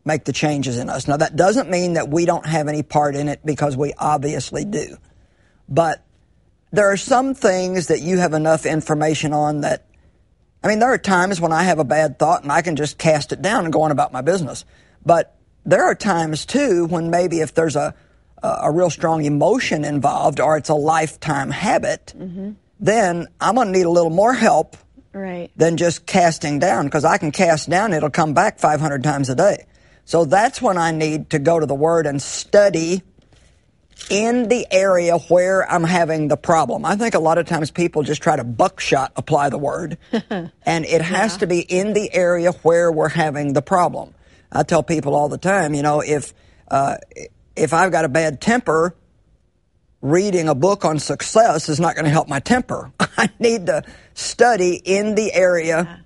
make 0.06 0.26
the 0.26 0.34
changes 0.34 0.78
in 0.78 0.90
us. 0.90 1.08
Now, 1.08 1.18
that 1.18 1.36
doesn't 1.36 1.70
mean 1.70 1.94
that 1.94 2.10
we 2.10 2.26
don't 2.26 2.46
have 2.46 2.68
any 2.68 2.84
part 2.84 3.16
in 3.16 3.28
it 3.28 3.40
because 3.46 3.76
we 3.78 3.94
obviously 3.98 4.66
do. 4.66 4.98
But 5.70 6.04
there 6.72 6.92
are 6.92 6.98
some 6.98 7.34
things 7.34 7.88
that 7.88 8.02
you 8.02 8.18
have 8.18 8.34
enough 8.34 8.66
information 8.66 9.34
on 9.34 9.62
that 9.62 9.86
I 10.64 10.70
mean, 10.70 10.80
there 10.80 10.94
are 10.94 10.98
times 10.98 11.42
when 11.42 11.52
I 11.52 11.64
have 11.64 11.80
a 11.80 11.84
bad 11.84 12.18
thought 12.18 12.44
and 12.44 12.52
I 12.52 12.62
can 12.62 12.78
just 12.78 12.98
cast 12.98 13.34
it 13.34 13.42
down 13.42 13.66
and 13.66 13.74
go 13.74 13.82
on 13.82 13.92
about 13.92 14.14
my 14.14 14.22
business. 14.22 14.64
But 15.06 15.36
there 15.66 15.84
are 15.84 15.96
times 15.96 16.46
too 16.46 16.86
when 16.86 17.10
maybe 17.10 17.42
if 17.42 17.54
there's 17.54 17.76
a 17.76 17.94
a 18.44 18.70
real 18.70 18.90
strong 18.90 19.24
emotion 19.24 19.86
involved 19.86 20.40
or 20.40 20.58
it's 20.58 20.70
a 20.70 20.76
lifetime 20.76 21.50
habit, 21.50 22.14
mm-hmm. 22.18 22.52
then 22.80 23.28
I'm 23.40 23.56
going 23.56 23.68
to 23.68 23.72
need 23.72 23.86
a 23.86 23.90
little 23.90 24.12
more 24.12 24.34
help 24.34 24.76
right. 25.14 25.52
than 25.56 25.78
just 25.78 26.06
casting 26.06 26.60
down 26.60 26.86
because 26.86 27.06
I 27.06 27.18
can 27.18 27.32
cast 27.32 27.70
down, 27.70 27.94
it'll 27.94 28.10
come 28.10 28.34
back 28.34 28.60
500 28.60 29.04
times 29.04 29.30
a 29.30 29.36
day. 29.36 29.66
So 30.06 30.26
that's 30.26 30.62
when 30.62 30.78
I 30.78 30.92
need 30.92 31.30
to 31.30 31.40
go 31.40 31.60
to 31.60 31.66
the 31.66 31.76
Word 31.76 32.06
and 32.06 32.22
study 32.22 33.04
in 34.10 34.48
the 34.48 34.68
area 34.72 35.18
where 35.18 35.70
I'm 35.70 35.84
having 35.84 36.28
the 36.28 36.38
problem. 36.38 36.86
I 36.86 36.96
think 36.96 37.14
a 37.16 37.20
lot 37.20 37.38
of 37.38 37.46
times 37.46 37.72
people 37.72 38.04
just 38.04 38.22
try 38.22 38.36
to 38.36 38.44
buckshot 38.44 39.14
apply 39.16 39.50
the 39.50 39.58
word, 39.58 39.98
and 40.12 40.52
it 40.86 41.02
has 41.02 41.34
yeah. 41.34 41.40
to 41.40 41.48
be 41.48 41.60
in 41.60 41.94
the 41.94 42.14
area 42.14 42.52
where 42.64 42.92
we're 42.92 43.10
having 43.10 43.54
the 43.54 43.62
problem. 43.62 44.14
I 44.52 44.64
tell 44.64 44.84
people 44.84 45.16
all 45.16 45.30
the 45.30 45.38
time, 45.38 45.74
you 45.74 45.82
know, 45.82 46.02
if 46.02 46.34
uh, 46.70 46.98
if 47.56 47.74
I've 47.74 47.92
got 47.92 48.06
a 48.06 48.10
bad 48.10 48.42
temper, 48.42 48.96
reading 50.04 50.50
a 50.50 50.54
book 50.54 50.84
on 50.84 51.00
success 51.00 51.70
is 51.70 51.80
not 51.80 51.96
going 51.96 52.06
to 52.06 52.12
help 52.12 52.28
my 52.28 52.42
temper. 52.42 52.92
I 53.00 53.30
need 53.40 53.66
to 53.68 53.84
study 54.14 54.76
in 54.76 55.16
the 55.16 55.34
area 55.34 56.04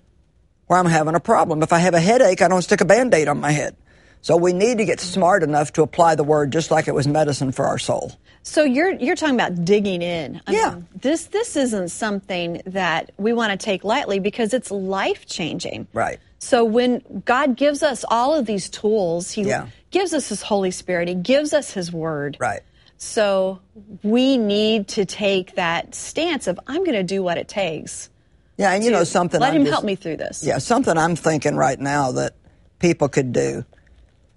where 0.67 0.79
I'm 0.79 0.86
having 0.86 1.15
a 1.15 1.19
problem. 1.19 1.63
If 1.63 1.73
I 1.73 1.79
have 1.79 1.95
a 1.95 1.99
headache, 1.99 2.41
I 2.41 2.47
don't 2.47 2.62
stick 2.62 2.79
a 2.79 2.86
band 2.86 3.13
aid 3.13 3.27
on 3.27 3.41
my 3.41 3.51
head. 3.51 3.75
So 4.21 4.38
we 4.38 4.53
need 4.53 4.77
to 4.77 4.86
get 4.86 4.99
smart 4.99 5.41
enough 5.41 5.73
to 5.73 5.81
apply 5.81 6.15
the 6.15 6.23
word 6.23 6.51
just 6.51 6.69
like 6.69 6.88
it 6.88 6.93
was 6.93 7.07
medicine 7.07 7.51
for 7.51 7.65
our 7.65 7.79
soul. 7.79 8.12
So 8.43 8.63
you're 8.63 8.91
you're 8.91 9.15
talking 9.15 9.36
about 9.36 9.65
digging 9.65 10.01
in. 10.01 10.41
I 10.47 10.51
yeah. 10.51 10.71
Mean, 10.71 10.88
this 10.95 11.25
this 11.25 11.55
isn't 11.55 11.89
something 11.89 12.62
that 12.65 13.12
we 13.17 13.33
want 13.33 13.57
to 13.57 13.63
take 13.63 13.83
lightly 13.83 14.19
because 14.19 14.53
it's 14.53 14.71
life 14.71 15.25
changing. 15.25 15.88
Right. 15.91 16.19
So 16.39 16.63
when 16.63 17.23
God 17.25 17.57
gives 17.57 17.83
us 17.83 18.05
all 18.10 18.33
of 18.33 18.45
these 18.45 18.69
tools, 18.69 19.31
He 19.31 19.43
yeah. 19.43 19.67
gives 19.91 20.13
us 20.13 20.29
His 20.29 20.41
Holy 20.41 20.71
Spirit. 20.71 21.07
He 21.07 21.15
gives 21.15 21.53
us 21.53 21.71
His 21.71 21.91
Word. 21.91 22.38
Right. 22.39 22.62
So 22.97 23.60
we 24.03 24.38
need 24.38 24.88
to 24.89 25.05
take 25.05 25.55
that 25.55 25.93
stance 25.93 26.47
of 26.47 26.60
I'm 26.67 26.83
going 26.83 26.97
to 26.97 27.03
do 27.03 27.21
what 27.21 27.38
it 27.38 27.47
takes. 27.47 28.10
Yeah, 28.57 28.71
and 28.71 28.83
you 28.83 28.89
know 28.89 29.03
something. 29.03 29.39
Let 29.39 29.49
I'm 29.49 29.57
Him 29.57 29.63
just, 29.65 29.73
help 29.73 29.86
me 29.86 29.95
through 29.95 30.17
this. 30.17 30.43
Yeah, 30.43 30.57
something 30.57 30.97
I'm 30.97 31.15
thinking 31.15 31.55
right 31.55 31.79
now 31.79 32.12
that 32.13 32.33
people 32.79 33.07
could 33.07 33.31
do 33.31 33.65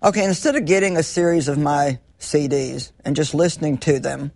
Okay, 0.03 0.25
instead 0.25 0.57
of 0.57 0.65
getting 0.65 0.97
a 0.97 1.03
series 1.03 1.47
of 1.47 1.59
my 1.59 1.99
CDs 2.19 2.91
and 3.05 3.15
just 3.15 3.35
listening 3.35 3.77
to 3.79 4.01
them 4.01 4.33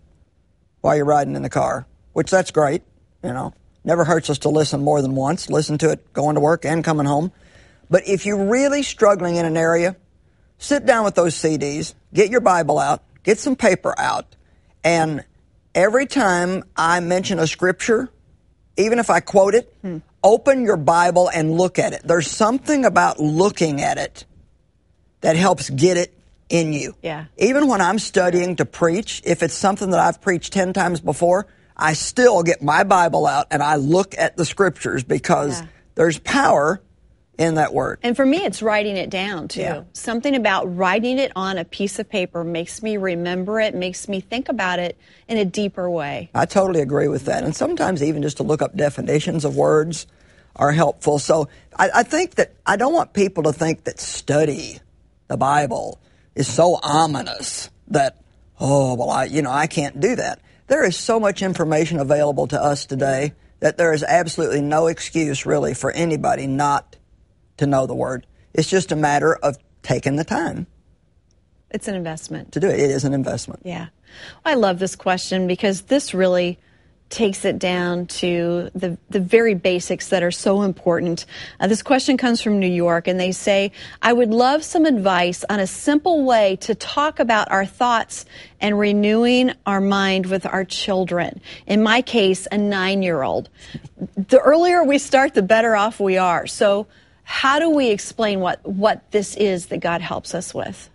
while 0.82 0.94
you're 0.94 1.06
riding 1.06 1.37
in 1.37 1.42
the 1.42 1.48
car, 1.48 1.87
which 2.12 2.30
that's 2.30 2.50
great, 2.50 2.82
you 3.22 3.32
know, 3.32 3.54
never 3.82 4.04
hurts 4.04 4.28
us 4.28 4.40
to 4.40 4.50
listen 4.50 4.82
more 4.82 5.00
than 5.00 5.14
once, 5.14 5.48
listen 5.48 5.78
to 5.78 5.90
it 5.90 6.12
going 6.12 6.34
to 6.34 6.40
work 6.40 6.66
and 6.66 6.84
coming 6.84 7.06
home. 7.06 7.32
But 7.88 8.06
if 8.06 8.26
you're 8.26 8.44
really 8.44 8.82
struggling 8.82 9.37
in 9.37 9.46
an 9.46 9.56
area, 9.56 9.96
sit 10.58 10.84
down 10.84 11.02
with 11.02 11.14
those 11.14 11.34
CDs, 11.34 11.94
get 12.12 12.30
your 12.30 12.42
Bible 12.42 12.78
out, 12.78 13.02
get 13.24 13.38
some 13.38 13.56
paper 13.56 13.94
out, 13.98 14.37
and 14.84 15.24
every 15.74 16.06
time 16.06 16.62
I 16.76 17.00
mention 17.00 17.38
a 17.38 17.46
scripture, 17.46 18.08
even 18.76 18.98
if 18.98 19.10
I 19.10 19.20
quote 19.20 19.54
it, 19.54 19.74
hmm. 19.82 19.98
open 20.22 20.64
your 20.64 20.76
Bible 20.76 21.28
and 21.28 21.52
look 21.52 21.78
at 21.78 21.92
it. 21.92 22.02
There's 22.04 22.30
something 22.30 22.84
about 22.84 23.18
looking 23.18 23.80
at 23.80 23.98
it 23.98 24.24
that 25.20 25.37
helps 25.37 25.70
get 25.70 25.96
it 25.96 26.16
in 26.48 26.72
you. 26.72 26.94
Yeah. 27.02 27.26
Even 27.38 27.66
when 27.66 27.80
I'm 27.80 27.98
studying 27.98 28.56
to 28.56 28.64
preach, 28.64 29.22
if 29.24 29.42
it's 29.42 29.54
something 29.54 29.90
that 29.90 30.00
I've 30.00 30.20
preached 30.20 30.52
10 30.52 30.72
times 30.72 31.00
before, 31.00 31.46
I 31.76 31.94
still 31.94 32.42
get 32.42 32.62
my 32.62 32.84
Bible 32.84 33.26
out 33.26 33.48
and 33.50 33.62
I 33.62 33.76
look 33.76 34.14
at 34.16 34.37
the 34.37 34.44
scriptures 34.44 35.02
because 35.02 35.60
yeah. 35.60 35.66
there's 35.94 36.18
power 36.18 36.80
in 37.38 37.55
that 37.55 37.75
word. 37.75 37.99
And 38.03 38.16
for 38.16 38.25
me, 38.25 38.38
it's 38.38 38.62
writing 38.62 38.97
it 38.97 39.11
down 39.11 39.49
too. 39.49 39.61
Yeah. 39.61 39.83
Something 39.92 40.35
about 40.35 40.77
writing 40.77 41.18
it 41.18 41.33
on 41.35 41.59
a 41.59 41.64
piece 41.64 41.99
of 41.99 42.09
paper 42.09 42.44
makes 42.44 42.83
me 42.83 42.97
remember 42.97 43.61
it, 43.61 43.75
makes 43.75 44.09
me 44.09 44.20
think 44.20 44.49
about 44.49 44.79
it 44.79 44.97
in 45.29 45.38
a 45.38 45.44
deeper 45.44 45.88
way. 45.90 46.31
I 46.35 46.47
totally 46.47 46.81
agree 46.81 47.09
with 47.09 47.25
that. 47.27 47.44
And 47.44 47.55
sometimes 47.55 48.03
even 48.03 48.23
just 48.23 48.37
to 48.38 48.42
look 48.42 48.62
up 48.62 48.77
definitions 48.77 49.44
of 49.44 49.57
words 49.57 50.07
are 50.57 50.73
helpful. 50.73 51.18
So 51.18 51.49
I, 51.77 51.90
I 51.97 52.03
think 52.03 52.37
that 52.37 52.55
I 52.64 52.77
don't 52.77 52.92
want 52.92 53.12
people 53.12 53.44
to 53.44 53.53
think 53.53 53.85
that 53.85 53.99
study 53.99 54.79
the 55.29 55.37
Bible 55.37 56.01
is 56.35 56.53
so 56.53 56.79
ominous 56.83 57.70
that, 57.88 58.23
oh, 58.61 58.94
well, 58.94 59.11
I, 59.11 59.25
you 59.25 59.42
know, 59.42 59.51
I 59.51 59.66
can't 59.66 60.01
do 60.01 60.16
that. 60.16 60.40
There 60.66 60.85
is 60.85 60.97
so 60.97 61.20
much 61.20 61.42
information 61.42 61.99
available 61.99 62.47
to 62.49 62.62
us 62.62 62.87
today 62.87 63.33
that 63.61 63.77
there 63.77 63.92
is 63.92 64.03
absolutely 64.03 64.61
no 64.61 64.87
excuse 64.87 65.47
really 65.47 65.75
for 65.75 65.90
anybody 65.90 66.47
not 66.47 66.97
to 67.58 67.66
know 67.66 67.86
the 67.86 67.94
Word. 67.94 68.26
It's 68.52 68.68
just 68.70 68.92
a 68.92 68.96
matter 68.96 69.34
of 69.36 69.56
taking 69.82 70.16
the 70.16 70.24
time 70.24 70.66
It's 71.70 71.88
an 71.88 71.94
investment. 71.94 72.52
to 72.52 72.60
do 72.60 72.68
it. 72.68 72.78
It 72.80 72.90
is 72.90 73.04
an 73.04 73.14
investment. 73.14 73.60
Yeah. 73.64 73.88
I 74.44 74.54
love 74.54 74.78
this 74.78 74.96
question 74.96 75.46
because 75.46 75.82
this 75.82 76.14
really 76.14 76.58
takes 77.10 77.44
it 77.44 77.58
down 77.58 78.06
to 78.06 78.70
the, 78.74 78.96
the 79.10 79.20
very 79.20 79.54
basics 79.54 80.08
that 80.08 80.22
are 80.22 80.30
so 80.32 80.62
important. 80.62 81.26
Uh, 81.60 81.66
this 81.66 81.82
question 81.82 82.16
comes 82.16 82.40
from 82.40 82.58
New 82.58 82.66
York, 82.66 83.06
and 83.06 83.20
they 83.20 83.30
say, 83.30 83.70
I 84.02 84.12
would 84.12 84.30
love 84.30 84.64
some 84.64 84.84
advice 84.86 85.44
on 85.48 85.60
a 85.60 85.66
simple 85.66 86.24
way 86.24 86.56
to 86.62 86.74
talk 86.74 87.20
about 87.20 87.50
our 87.52 87.66
thoughts 87.66 88.24
and 88.60 88.78
renewing 88.78 89.52
our 89.66 89.80
mind 89.80 90.26
with 90.26 90.46
our 90.46 90.64
children. 90.64 91.40
In 91.66 91.82
my 91.82 92.02
case, 92.02 92.48
a 92.50 92.56
nine 92.58 93.02
year 93.02 93.22
old. 93.22 93.48
The 94.16 94.40
earlier 94.40 94.82
we 94.82 94.98
start, 94.98 95.34
the 95.34 95.42
better 95.42 95.76
off 95.76 96.00
we 96.00 96.16
are. 96.16 96.46
So, 96.46 96.86
how 97.24 97.58
do 97.58 97.70
we 97.70 97.90
explain 97.90 98.40
what, 98.40 98.64
what 98.64 99.10
this 99.10 99.34
is 99.37 99.66
that 99.66 99.80
God 99.80 100.00
helps 100.00 100.34
us 100.34 100.54
with? 100.54 100.90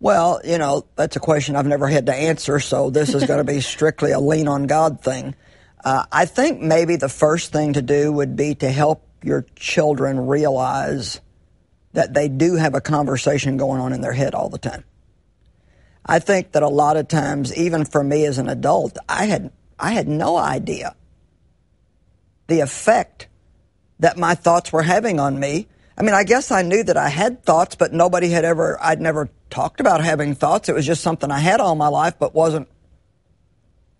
Well, 0.00 0.40
you 0.44 0.58
know, 0.58 0.86
that's 0.96 1.16
a 1.16 1.20
question 1.20 1.56
I've 1.56 1.66
never 1.66 1.88
had 1.88 2.06
to 2.06 2.14
answer, 2.14 2.60
so 2.60 2.90
this 2.90 3.14
is 3.14 3.24
going 3.24 3.44
to 3.44 3.52
be 3.52 3.60
strictly 3.62 4.12
a 4.12 4.20
lean 4.20 4.46
on 4.46 4.66
God 4.66 5.00
thing. 5.00 5.34
Uh, 5.84 6.04
I 6.12 6.26
think 6.26 6.60
maybe 6.60 6.96
the 6.96 7.08
first 7.08 7.52
thing 7.52 7.72
to 7.72 7.82
do 7.82 8.12
would 8.12 8.36
be 8.36 8.54
to 8.56 8.70
help 8.70 9.02
your 9.22 9.46
children 9.56 10.26
realize 10.26 11.20
that 11.92 12.14
they 12.14 12.28
do 12.28 12.54
have 12.54 12.74
a 12.74 12.80
conversation 12.80 13.56
going 13.56 13.80
on 13.80 13.92
in 13.92 14.00
their 14.00 14.12
head 14.12 14.34
all 14.34 14.48
the 14.48 14.58
time. 14.58 14.84
I 16.04 16.18
think 16.18 16.52
that 16.52 16.62
a 16.62 16.68
lot 16.68 16.96
of 16.96 17.08
times, 17.08 17.56
even 17.56 17.84
for 17.84 18.02
me 18.02 18.24
as 18.24 18.38
an 18.38 18.48
adult, 18.48 18.98
I 19.08 19.26
had 19.26 19.52
I 19.78 19.92
had 19.92 20.08
no 20.08 20.36
idea 20.36 20.96
the 22.48 22.60
effect 22.60 23.27
that 24.00 24.16
my 24.16 24.34
thoughts 24.34 24.72
were 24.72 24.82
having 24.82 25.18
on 25.20 25.38
me. 25.38 25.66
I 25.96 26.02
mean, 26.02 26.14
I 26.14 26.22
guess 26.24 26.50
I 26.52 26.62
knew 26.62 26.82
that 26.84 26.96
I 26.96 27.08
had 27.08 27.42
thoughts, 27.44 27.74
but 27.74 27.92
nobody 27.92 28.30
had 28.30 28.44
ever, 28.44 28.78
I'd 28.80 29.00
never 29.00 29.28
talked 29.50 29.80
about 29.80 30.02
having 30.04 30.34
thoughts. 30.34 30.68
It 30.68 30.74
was 30.74 30.86
just 30.86 31.02
something 31.02 31.30
I 31.30 31.40
had 31.40 31.60
all 31.60 31.74
my 31.74 31.88
life, 31.88 32.14
but 32.18 32.34
wasn't 32.34 32.68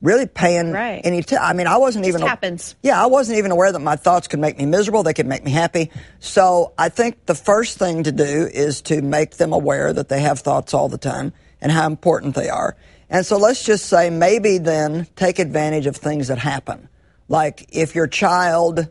really 0.01 0.27
paying 0.27 0.71
Right. 0.71 1.01
any 1.03 1.23
t- 1.25 1.37
I 1.37 1.53
mean, 1.55 1.67
I 1.67 1.77
wasn't 1.77 2.07
even. 2.07 2.21
happens. 2.23 2.77
Yeah, 2.85 3.03
I 3.03 3.07
wasn't 3.07 3.39
even 3.39 3.51
aware 3.51 3.73
that 3.73 3.81
my 3.81 3.97
thoughts 3.97 4.29
could 4.29 4.39
make 4.39 4.57
me 4.57 4.65
miserable. 4.65 5.03
They 5.03 5.13
could 5.15 5.27
make 5.27 5.45
me 5.45 5.51
happy. 5.51 5.91
So 6.21 6.73
I 6.79 6.89
think 6.89 7.27
the 7.27 7.35
first 7.35 7.79
thing 7.79 8.05
to 8.05 8.13
do 8.13 8.49
is 8.53 8.81
to 8.83 9.03
make 9.03 9.39
them 9.39 9.53
aware 9.53 9.93
that 9.93 10.09
they 10.09 10.21
have 10.21 10.39
thoughts 10.39 10.73
all 10.73 10.89
the 10.89 10.99
time 10.99 11.33
and 11.61 11.73
how 11.73 11.87
important 11.89 12.37
they 12.37 12.49
are. 12.49 12.77
And 13.11 13.27
so 13.27 13.39
let's 13.39 13.65
just 13.65 13.87
say 13.87 14.09
maybe 14.11 14.59
then 14.59 15.09
take 15.17 15.41
advantage 15.41 15.87
of 15.87 15.97
things 15.97 16.29
that 16.29 16.39
happen. 16.39 16.89
Like 17.27 17.67
if 17.73 17.97
your 17.97 18.07
child 18.07 18.89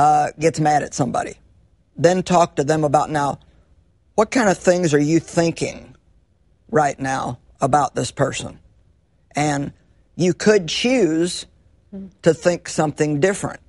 uh, 0.00 0.32
gets 0.38 0.58
mad 0.58 0.82
at 0.82 0.94
somebody, 0.94 1.34
then 1.94 2.22
talk 2.22 2.56
to 2.56 2.64
them 2.64 2.84
about 2.84 3.10
now, 3.10 3.38
what 4.14 4.30
kind 4.30 4.48
of 4.48 4.56
things 4.56 4.94
are 4.94 4.98
you 4.98 5.20
thinking 5.20 5.94
right 6.70 6.98
now 6.98 7.38
about 7.60 7.94
this 7.94 8.10
person? 8.10 8.60
And 9.36 9.74
you 10.16 10.32
could 10.32 10.68
choose 10.68 11.44
to 12.22 12.32
think 12.32 12.70
something 12.70 13.20
different. 13.20 13.60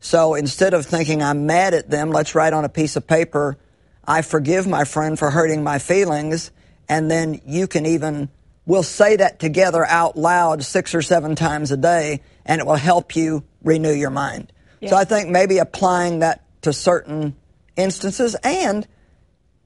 So 0.00 0.34
instead 0.34 0.74
of 0.74 0.84
thinking 0.84 1.22
I'm 1.22 1.46
mad 1.46 1.74
at 1.74 1.88
them, 1.88 2.10
let's 2.10 2.34
write 2.34 2.54
on 2.54 2.64
a 2.64 2.68
piece 2.68 2.96
of 2.96 3.06
paper, 3.06 3.56
I 4.04 4.22
forgive 4.22 4.66
my 4.66 4.82
friend 4.82 5.16
for 5.16 5.30
hurting 5.30 5.62
my 5.62 5.78
feelings. 5.78 6.50
And 6.88 7.08
then 7.08 7.40
you 7.46 7.68
can 7.68 7.86
even, 7.86 8.30
we'll 8.66 8.82
say 8.82 9.14
that 9.14 9.38
together 9.38 9.86
out 9.86 10.16
loud 10.16 10.64
six 10.64 10.92
or 10.92 11.02
seven 11.02 11.36
times 11.36 11.70
a 11.70 11.76
day, 11.76 12.20
and 12.44 12.60
it 12.60 12.66
will 12.66 12.74
help 12.74 13.14
you 13.14 13.44
renew 13.62 13.92
your 13.92 14.10
mind. 14.10 14.52
So 14.88 14.96
I 14.96 15.04
think 15.04 15.28
maybe 15.28 15.58
applying 15.58 16.20
that 16.20 16.44
to 16.62 16.72
certain 16.72 17.36
instances 17.76 18.34
and 18.42 18.86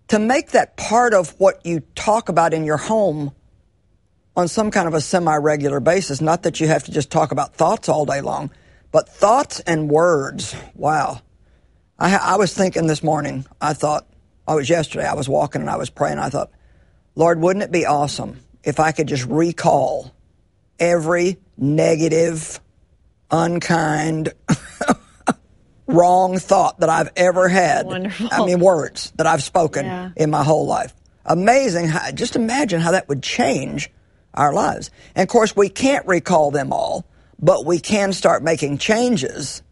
to 0.09 0.19
make 0.19 0.51
that 0.51 0.77
part 0.77 1.15
of 1.15 1.31
what 1.39 1.65
you 1.65 1.81
talk 1.95 2.29
about 2.29 2.55
in 2.55 2.65
your 2.65 2.77
home 2.77 3.33
on 4.37 4.49
some 4.49 4.71
kind 4.71 4.87
of 4.87 4.95
a 4.95 5.01
semi-regular 5.01 5.81
basis. 5.81 6.21
Not 6.21 6.43
that 6.43 6.61
you 6.61 6.69
have 6.69 6.85
to 6.85 6.93
just 6.93 7.11
talk 7.11 7.33
about 7.33 7.55
thoughts 7.55 7.89
all 7.89 8.05
day 8.05 8.21
long, 8.21 8.51
but 8.93 9.09
thoughts 9.09 9.61
and 9.61 9.91
words. 9.91 10.55
Wow. 10.75 11.23
I, 11.99 12.15
I 12.17 12.37
was 12.37 12.53
thinking 12.53 12.87
this 12.87 13.03
morning, 13.03 13.47
I 13.61 13.73
thought, 13.73 14.07
oh, 14.47 14.53
I 14.53 14.57
was 14.57 14.69
yesterday, 14.69 15.07
I 15.07 15.15
was 15.15 15.29
walking 15.29 15.63
and 15.63 15.71
I 15.71 15.77
was 15.77 15.91
praying. 15.91 16.19
I 16.19 16.29
thought, 16.29 16.51
Lord, 17.15 17.41
wouldn't 17.41 17.63
it 17.63 17.73
be 17.73 17.87
awesome 17.87 18.41
if 18.63 18.79
I 18.79 18.93
could 18.93 19.09
just 19.09 19.25
recall 19.25 20.15
every 20.79 21.39
negative, 21.57 22.61
unkind, 23.31 24.35
wrong 25.87 26.39
thought 26.39 26.81
that 26.81 26.89
I've 26.89 27.11
ever 27.17 27.49
had. 27.49 27.87
Wonderful. 27.87 28.29
I 28.31 28.45
mean, 28.45 28.61
words 28.61 29.13
that 29.17 29.27
I've 29.27 29.43
spoken 29.43 29.87
Yeah. 29.87 30.11
in 30.17 30.31
my 30.31 30.43
whole 30.43 30.67
life. 30.67 30.95
Amazing. 31.25 31.89
How, 31.89 32.11
just 32.13 32.37
imagine 32.37 32.81
how 32.81 32.93
that 32.93 33.09
would 33.09 33.23
change 33.23 33.91
our 34.35 34.53
lives. 34.53 34.91
And 35.15 35.23
of 35.23 35.29
course, 35.33 35.57
we 35.57 35.69
can't 35.69 36.07
recall 36.07 36.51
them 36.51 36.73
all, 36.73 37.05
but 37.41 37.65
we 37.65 37.79
can 37.79 38.13
start 38.13 38.43
making 38.43 38.79
changes 38.79 39.63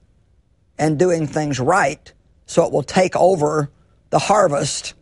and 0.79 0.99
doing 0.99 1.27
things 1.27 1.61
right 1.61 2.13
so 2.47 2.65
it 2.65 2.73
will 2.73 2.83
take 2.83 3.15
over 3.17 3.71
the 4.11 4.19
harvest 4.19 4.95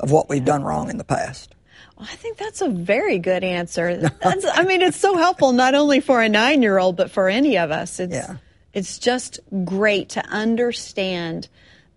of 0.00 0.10
what 0.10 0.28
we've 0.28 0.44
done 0.44 0.62
wrong 0.62 0.90
in 0.90 0.98
the 0.98 1.04
past. 1.04 1.54
Well, 1.96 2.06
I 2.10 2.14
think 2.16 2.38
that's 2.38 2.60
a 2.60 2.68
very 2.68 3.18
good 3.18 3.42
answer. 3.42 3.96
That's, 4.22 4.46
I 4.52 4.62
mean, 4.62 4.82
it's 4.82 4.96
so 4.96 5.16
helpful 5.16 5.52
not 5.52 5.74
only 5.74 6.00
for 6.00 6.22
a 6.22 6.28
nine-year-old 6.28 6.96
but 6.96 7.10
for 7.10 7.28
any 7.28 7.58
of 7.58 7.70
us. 7.70 7.98
It's 8.00 8.14
Yeah. 8.14 8.36
It's 8.78 8.98
just 8.98 9.40
great 9.64 10.10
to 10.10 10.24
understand 10.26 11.48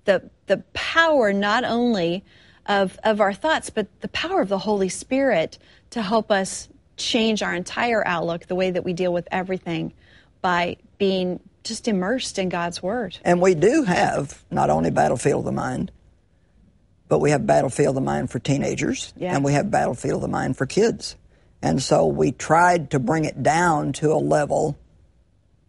the 0.05 0.29
the 0.47 0.57
power 0.73 1.31
not 1.31 1.63
only 1.63 2.23
of 2.65 2.99
of 3.03 3.21
our 3.21 3.33
thoughts 3.33 3.69
but 3.69 3.87
the 4.01 4.07
power 4.09 4.41
of 4.41 4.49
the 4.49 4.57
Holy 4.57 4.89
Spirit 4.89 5.59
to 5.91 6.01
help 6.01 6.31
us 6.31 6.67
change 6.97 7.41
our 7.43 7.53
entire 7.55 8.05
outlook, 8.07 8.47
the 8.47 8.55
way 8.55 8.71
that 8.71 8.83
we 8.83 8.93
deal 8.93 9.13
with 9.13 9.27
everything, 9.31 9.93
by 10.41 10.77
being 10.97 11.39
just 11.63 11.87
immersed 11.87 12.39
in 12.39 12.49
God's 12.49 12.81
Word. 12.81 13.17
And 13.23 13.41
we 13.41 13.53
do 13.55 13.83
have 13.83 14.43
not 14.51 14.69
only 14.69 14.89
Battlefield 14.91 15.39
of 15.39 15.45
the 15.45 15.51
Mind, 15.51 15.91
but 17.07 17.19
we 17.19 17.31
have 17.31 17.45
Battlefield 17.45 17.89
of 17.89 17.95
the 17.95 18.01
Mind 18.01 18.29
for 18.31 18.39
teenagers, 18.39 19.13
Yeah. 19.17 19.35
and 19.35 19.43
we 19.43 19.53
have 19.53 19.69
Battlefield 19.69 20.15
of 20.17 20.21
the 20.21 20.27
Mind 20.27 20.57
for 20.57 20.65
kids. 20.65 21.15
And 21.61 21.81
so 21.81 22.05
we 22.07 22.31
tried 22.31 22.91
to 22.91 22.99
bring 22.99 23.25
it 23.25 23.43
down 23.43 23.93
to 23.93 24.11
a 24.13 24.17
level 24.17 24.77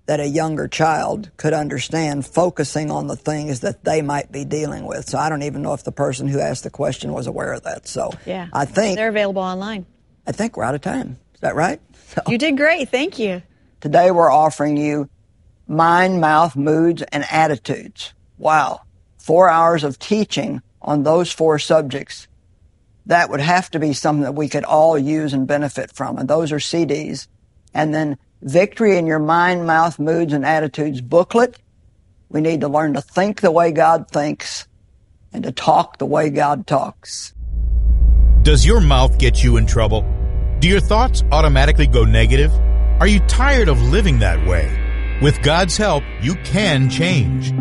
that 0.07 0.21
a 0.21 0.27
younger 0.27 0.67
child 0.67 1.31
could 1.37 1.53
understand, 1.53 2.27
focusing 2.27 2.91
on 2.91 3.07
the 3.07 3.17
things 3.17 3.61
that 3.61 3.85
they 3.85 4.03
might 4.03 4.33
be 4.33 4.45
dealing 4.45 4.85
with. 4.85 5.09
So 5.09 5.19
I 5.19 5.29
don't 5.29 5.43
even 5.43 5.63
know 5.63 5.75
if 5.75 5.85
the 5.85 5.93
person 5.93 6.27
who 6.27 6.41
asked 6.41 6.65
the 6.65 6.71
question 6.71 7.13
was 7.13 7.27
aware 7.27 7.53
of 7.53 7.63
that. 7.63 7.87
So 7.87 8.11
Yeah, 8.27 8.49
I 8.53 8.65
think 8.65 8.97
they're 8.97 9.09
available 9.09 9.43
online. 9.43 9.87
I 10.27 10.33
think 10.33 10.57
we're 10.57 10.65
out 10.65 10.75
of 10.75 10.81
time. 10.81 11.19
Is 11.35 11.41
that 11.41 11.55
right? 11.55 11.81
So 12.09 12.23
You 12.29 12.39
did 12.39 12.57
great. 12.57 12.89
Thank 12.89 13.19
you. 13.19 13.43
Today 13.81 14.11
we're 14.11 14.31
offering 14.31 14.77
you 14.77 15.09
mind, 15.69 16.21
mouth, 16.21 16.57
moods, 16.57 17.03
and 17.03 17.25
attitudes. 17.31 18.13
Wow. 18.39 18.83
Four 19.19 19.49
hours 19.49 19.85
of 19.85 19.99
teaching 19.99 20.63
on 20.81 21.05
those 21.05 21.33
four 21.33 21.59
subjects. 21.59 22.27
That 23.07 23.31
would 23.31 23.41
have 23.41 23.71
to 23.71 23.79
be 23.79 23.93
something 23.93 24.23
that 24.23 24.35
we 24.35 24.49
could 24.49 24.65
all 24.65 24.99
use 24.99 25.33
and 25.33 25.47
benefit 25.47 25.93
from. 25.93 26.19
And 26.19 26.29
those 26.29 26.53
are 26.53 26.59
CDs. 26.59 27.29
And 27.75 27.95
then 27.95 28.19
Victory 28.43 28.99
in 28.99 29.07
Your 29.07 29.21
Mind, 29.21 29.67
Mouth, 29.67 29.99
Moods, 29.99 30.33
and 30.33 30.45
Attitudes 30.45 31.01
booklet. 31.01 31.57
We 32.29 32.41
need 32.41 32.63
to 32.63 32.69
learn 32.69 32.95
to 32.95 33.01
think 33.01 33.41
the 33.41 33.53
way 33.53 33.73
God 33.73 34.09
thinks 34.11 34.67
and 35.33 35.45
to 35.45 35.53
talk 35.53 35.99
the 35.99 36.07
way 36.07 36.29
God 36.29 36.67
talks. 36.67 37.33
Does 38.43 38.67
your 38.67 38.81
mouth 38.81 39.19
get 39.19 39.45
you 39.45 39.57
in 39.57 39.67
trouble? 39.67 40.05
Do 40.59 40.69
your 40.69 40.81
thoughts 40.81 41.23
automatically 41.31 41.87
go 41.87 42.05
negative? 42.05 42.53
Are 43.01 43.07
you 43.07 43.21
tired 43.21 43.69
of 43.69 43.81
living 43.81 44.19
that 44.19 44.45
way? 44.47 45.19
With 45.23 45.41
God's 45.43 45.77
help, 45.77 46.03
you 46.21 46.35
can 46.37 46.91
change. 46.91 47.53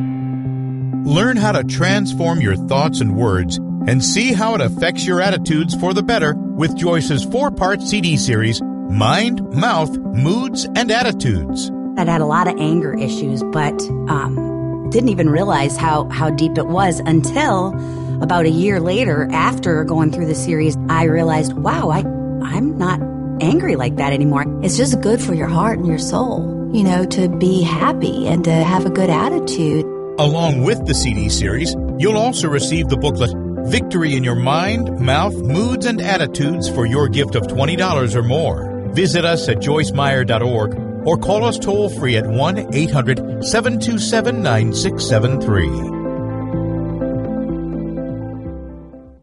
Learn 1.08 1.38
how 1.38 1.52
to 1.52 1.64
transform 1.64 2.42
your 2.42 2.56
thoughts 2.56 3.02
and 3.02 3.16
words 3.16 3.58
and 3.88 4.04
see 4.04 4.34
how 4.34 4.56
it 4.56 4.62
affects 4.62 5.06
your 5.06 5.22
attitudes 5.22 5.76
for 5.76 5.94
the 5.94 6.04
better 6.04 6.34
with 6.36 6.76
Joyce's 6.76 7.24
four 7.24 7.52
part 7.52 7.82
CD 7.82 8.18
series, 8.18 8.62
Mind, 8.92 9.42
Mouth, 9.54 9.98
Moods, 9.98 10.66
and 10.76 10.92
Attitudes. 10.92 11.72
I'd 11.98 12.08
had 12.08 12.22
a 12.22 12.26
lot 12.26 12.48
of 12.48 12.58
anger 12.60 12.94
issues, 12.94 13.42
but 13.44 13.82
um, 14.10 14.90
didn't 14.90 15.10
even 15.10 15.30
realize 15.30 15.78
how, 15.78 16.10
how 16.10 16.30
deep 16.30 16.58
it 16.58 16.68
was 16.68 17.00
until 17.00 17.74
about 18.22 18.46
a 18.46 18.50
year 18.50 18.80
later, 18.80 19.28
after 19.32 19.84
going 19.84 20.12
through 20.12 20.28
the 20.28 20.36
series, 20.36 20.78
I 20.90 21.06
realized, 21.06 21.54
wow, 21.54 21.90
I, 21.90 22.00
I'm 22.46 22.78
not 22.78 23.02
angry 23.42 23.76
like 23.76 23.96
that 23.96 24.14
anymore. 24.14 24.46
It's 24.64 24.78
just 24.78 25.00
good 25.02 25.22
for 25.22 25.34
your 25.34 25.48
heart 25.48 25.80
and 25.80 25.88
your 25.88 25.98
soul, 25.98 26.70
you 26.74 26.84
know, 26.84 27.06
to 27.06 27.30
be 27.30 27.64
happy 27.64 28.28
and 28.28 28.44
to 28.44 28.52
have 28.52 28.86
a 28.86 28.90
good 28.90 29.10
attitude. 29.10 29.86
Along 30.20 30.64
with 30.64 30.86
the 30.86 30.94
CD 30.94 31.30
series, 31.30 31.76
you'll 31.98 32.18
also 32.18 32.48
receive 32.48 32.90
the 32.90 32.98
booklet 32.98 33.32
Victory 33.72 34.16
in 34.16 34.24
Your 34.24 34.36
Mind, 34.36 35.00
Mouth, 35.00 35.36
Moods, 35.36 35.86
and 35.86 36.02
Attitudes 36.02 36.70
for 36.70 36.86
your 36.86 37.08
gift 37.08 37.36
of 37.36 37.44
$20 37.44 38.16
or 38.16 38.24
more. 38.24 38.71
Visit 38.94 39.26
us 39.26 39.48
at 39.48 39.58
joycemeyer.org 39.58 41.08
or 41.08 41.18
call 41.18 41.44
us 41.46 41.58
toll 41.58 41.90
free 41.90 42.18
at 42.18 42.28
1 42.28 42.74
800 42.74 43.46
727 43.46 44.42
9673. 44.42 46.02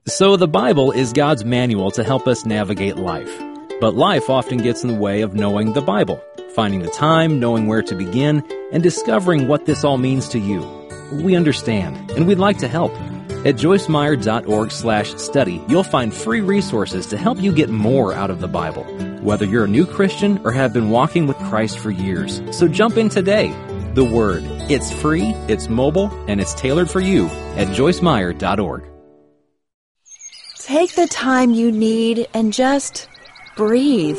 So, 0.06 0.36
the 0.36 0.48
Bible 0.48 0.90
is 0.90 1.12
God's 1.12 1.44
manual 1.44 1.90
to 1.90 2.02
help 2.02 2.26
us 2.26 2.46
navigate 2.46 2.96
life. 2.96 3.30
But 3.80 3.94
life 3.94 4.30
often 4.30 4.58
gets 4.58 4.82
in 4.82 4.88
the 4.88 4.94
way 4.94 5.20
of 5.20 5.34
knowing 5.34 5.74
the 5.74 5.82
Bible, 5.82 6.20
finding 6.54 6.80
the 6.80 6.90
time, 6.90 7.38
knowing 7.38 7.66
where 7.66 7.82
to 7.82 7.94
begin, 7.94 8.42
and 8.72 8.82
discovering 8.82 9.46
what 9.46 9.66
this 9.66 9.84
all 9.84 9.98
means 9.98 10.28
to 10.30 10.38
you. 10.38 10.66
We 11.12 11.36
understand, 11.36 12.10
and 12.12 12.26
we'd 12.26 12.38
like 12.38 12.58
to 12.58 12.68
help. 12.68 12.92
At 13.44 13.54
joycemeyer.org 13.54 14.72
slash 14.72 15.14
study, 15.14 15.62
you'll 15.68 15.84
find 15.84 16.12
free 16.12 16.40
resources 16.40 17.06
to 17.06 17.16
help 17.16 17.40
you 17.40 17.52
get 17.52 17.70
more 17.70 18.12
out 18.12 18.30
of 18.30 18.40
the 18.40 18.48
Bible, 18.48 18.82
whether 19.22 19.44
you're 19.44 19.66
a 19.66 19.68
new 19.68 19.86
Christian 19.86 20.40
or 20.44 20.50
have 20.50 20.72
been 20.72 20.90
walking 20.90 21.28
with 21.28 21.36
Christ 21.36 21.78
for 21.78 21.92
years. 21.92 22.42
So 22.50 22.66
jump 22.66 22.96
in 22.96 23.08
today. 23.08 23.54
The 23.94 24.02
Word. 24.02 24.42
It's 24.68 24.92
free, 24.92 25.34
it's 25.46 25.68
mobile, 25.68 26.10
and 26.26 26.40
it's 26.40 26.52
tailored 26.52 26.90
for 26.90 26.98
you 26.98 27.26
at 27.56 27.68
joycemeyer.org. 27.68 28.84
Take 30.58 30.96
the 30.96 31.06
time 31.06 31.52
you 31.52 31.70
need 31.70 32.26
and 32.34 32.52
just 32.52 33.08
breathe. 33.56 34.18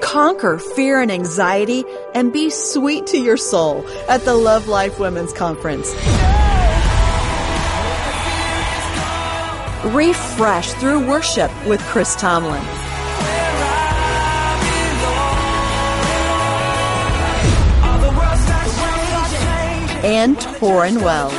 Conquer 0.00 0.58
fear 0.58 1.00
and 1.00 1.10
anxiety 1.10 1.84
and 2.14 2.32
be 2.32 2.48
sweet 2.48 3.08
to 3.08 3.18
your 3.18 3.36
soul 3.36 3.84
at 4.08 4.24
the 4.24 4.34
Love 4.34 4.68
Life 4.68 5.00
Women's 5.00 5.32
Conference. 5.32 5.92
Refresh 9.84 10.74
through 10.74 11.06
worship 11.08 11.50
with 11.66 11.80
Chris 11.84 12.14
Tomlin. 12.14 12.62
And 20.04 20.36
Tauren 20.36 21.02
Wells. 21.02 21.32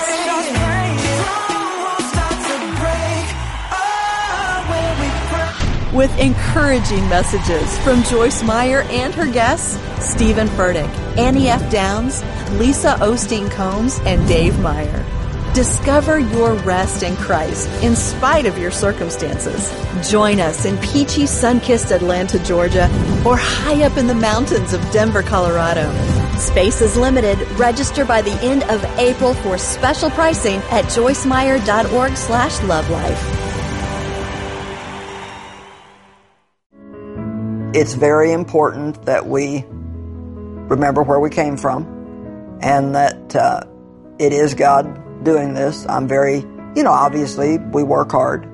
with 5.93 6.17
encouraging 6.19 7.08
messages 7.10 7.77
from 7.80 8.01
Joyce 8.04 8.41
Meyer 8.43 8.84
and 8.84 9.13
her 9.13 9.30
guests, 9.32 9.77
Steven 9.99 10.47
Furtick, 10.47 10.89
Annie 11.17 11.49
F. 11.49 11.69
Downs, 11.69 12.23
Lisa 12.54 12.95
Osteen 13.01 13.51
Comes, 13.51 13.99
and 14.06 14.25
Dave 14.27 14.58
Meyer. 14.60 15.20
Discover 15.53 16.19
your 16.19 16.53
rest 16.63 17.03
in 17.03 17.13
Christ 17.17 17.67
in 17.83 17.93
spite 17.93 18.45
of 18.45 18.57
your 18.57 18.71
circumstances. 18.71 19.69
Join 20.09 20.39
us 20.39 20.63
in 20.63 20.77
peachy, 20.77 21.25
sun-kissed 21.25 21.91
Atlanta, 21.91 22.39
Georgia, 22.39 22.85
or 23.25 23.35
high 23.35 23.83
up 23.83 23.97
in 23.97 24.07
the 24.07 24.15
mountains 24.15 24.71
of 24.71 24.79
Denver, 24.91 25.21
Colorado. 25.21 25.91
Space 26.37 26.79
is 26.79 26.95
limited. 26.95 27.37
Register 27.59 28.05
by 28.05 28.21
the 28.21 28.31
end 28.41 28.63
of 28.63 28.81
April 28.97 29.33
for 29.33 29.57
special 29.57 30.09
pricing 30.11 30.61
at 30.71 30.85
joycemeyer.org 30.85 32.15
slash 32.15 32.63
lovelife. 32.63 33.21
It's 37.75 37.93
very 37.93 38.31
important 38.31 39.05
that 39.05 39.27
we 39.27 39.65
remember 39.67 41.03
where 41.03 41.19
we 41.19 41.29
came 41.29 41.57
from 41.57 42.59
and 42.61 42.95
that 42.95 43.35
uh, 43.35 43.63
it 44.17 44.31
is 44.31 44.53
God 44.53 45.11
doing 45.23 45.53
this. 45.53 45.86
I'm 45.88 46.07
very, 46.07 46.38
you 46.75 46.84
know, 46.84 46.91
obviously 46.91 47.57
we 47.57 47.84
work 47.84 48.12
hard 48.12 48.45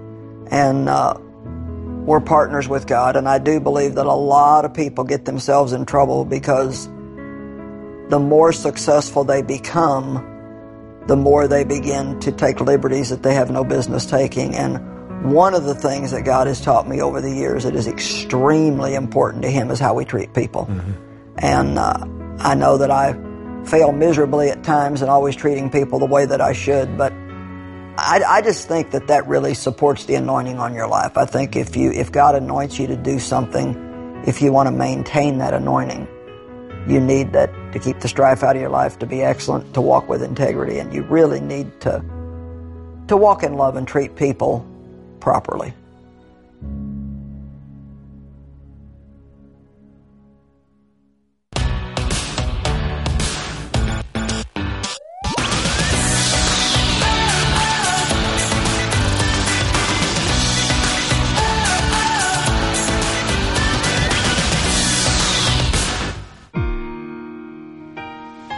and 0.52 0.90
uh, 0.90 1.16
we're 1.18 2.22
partners 2.22 2.68
with 2.68 2.88
God. 2.88 3.16
And 3.16 3.28
I 3.28 3.40
do 3.40 3.60
believe 3.60 3.96
that 3.96 4.06
a 4.06 4.14
lot 4.14 4.66
of 4.66 4.74
people 4.74 5.04
get 5.04 5.26
themselves 5.26 5.74
in 5.74 5.86
trouble 5.86 6.26
because 6.26 6.88
the 6.88 8.20
more 8.20 8.54
successful 8.54 9.24
they 9.24 9.42
become, 9.42 11.04
the 11.08 11.18
more 11.18 11.48
they 11.48 11.64
begin 11.64 12.20
to 12.22 12.32
take 12.32 12.62
liberties 12.62 13.10
that 13.10 13.24
they 13.24 13.34
have 13.34 13.52
no 13.52 13.64
business 13.64 14.06
taking. 14.06 14.56
And 14.56 15.32
one 15.32 15.54
of 15.54 15.64
the 15.66 15.76
things 15.76 16.12
that 16.12 16.24
God 16.24 16.48
has 16.48 16.62
taught 16.62 16.88
me 16.88 17.02
over 17.02 17.22
the 17.22 17.32
years 17.32 17.64
that 17.64 17.76
is 17.76 17.88
extremely 17.88 18.96
important 18.96 19.44
to 19.44 19.50
Him 19.50 19.72
is 19.72 19.80
how 19.80 19.94
we 19.94 20.06
treat 20.06 20.34
people. 20.34 20.66
Mm-hmm. 20.66 20.92
And 21.40 21.78
uh, 21.78 22.06
I 22.40 22.56
know 22.56 22.78
that 22.78 22.92
I 22.92 23.14
fail 23.70 23.92
miserably 23.92 24.50
at 24.50 24.64
times 24.64 25.02
and 25.02 25.10
always 25.10 25.36
treating 25.36 25.70
people 25.70 26.00
the 26.00 26.06
way 26.06 26.26
that 26.26 26.42
I 26.42 26.54
should, 26.54 26.98
but 26.98 27.14
I, 28.00 28.22
I, 28.28 28.42
just 28.42 28.68
think 28.68 28.92
that 28.92 29.08
that 29.08 29.28
really 29.28 29.56
supports 29.56 30.06
the 30.06 30.16
anointing 30.16 30.60
on 30.60 30.76
your 30.76 30.88
life. 30.88 31.18
I 31.18 31.26
think 31.26 31.56
if 31.56 31.76
you 31.76 31.92
if 31.92 32.12
God 32.12 32.36
anoints 32.36 32.78
you 32.78 32.86
to 32.88 32.96
do 32.96 33.18
something, 33.18 34.24
if 34.28 34.42
you 34.42 34.52
want 34.52 34.68
to 34.68 34.72
maintain 34.72 35.40
that 35.40 35.54
anointing, 35.54 36.08
you 36.88 37.00
need 37.00 37.34
that 37.34 37.52
to 37.74 37.80
keep 37.80 38.00
the 38.00 38.08
strife 38.08 38.44
out 38.44 38.56
of 38.56 38.62
your 38.62 38.70
life, 38.70 39.00
to 39.00 39.08
be 39.08 39.24
excellent, 39.24 39.74
to 39.74 39.82
walk 39.82 40.08
with 40.08 40.22
integrity, 40.22 40.78
and 40.78 40.94
you 40.94 41.04
really 41.04 41.40
need 41.40 41.82
to 41.82 42.04
to 43.08 43.18
walk 43.18 43.42
in 43.42 43.54
love 43.54 43.78
and 43.78 43.88
treat 43.88 44.16
people 44.16 44.66
properly. 45.20 45.74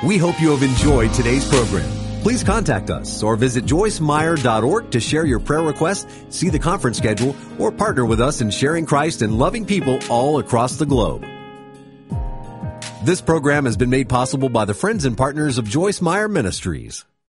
We 0.09 0.17
hope 0.17 0.41
you 0.41 0.49
have 0.49 0.63
enjoyed 0.63 1.13
today's 1.13 1.47
program. 1.47 1.87
Please 2.23 2.43
contact 2.43 2.89
us 2.89 3.21
or 3.21 3.35
visit 3.35 3.63
joycemeyer.org 3.65 4.89
to 4.89 4.99
share 4.99 5.23
your 5.23 5.39
prayer 5.39 5.61
requests, 5.61 6.07
see 6.35 6.49
the 6.49 6.57
conference 6.57 6.97
schedule, 6.97 7.35
or 7.59 7.71
partner 7.71 8.07
with 8.07 8.19
us 8.19 8.41
in 8.41 8.49
sharing 8.49 8.87
Christ 8.87 9.21
and 9.21 9.37
loving 9.37 9.67
people 9.67 9.99
all 10.09 10.39
across 10.39 10.77
the 10.77 10.87
globe. 10.87 11.23
This 13.03 13.21
program 13.21 13.65
has 13.65 13.77
been 13.77 13.91
made 13.91 14.09
possible 14.09 14.49
by 14.49 14.65
the 14.65 14.73
friends 14.73 15.05
and 15.05 15.15
partners 15.15 15.59
of 15.59 15.69
Joyce 15.69 16.01
Meyer 16.01 16.27
Ministries. 16.27 17.05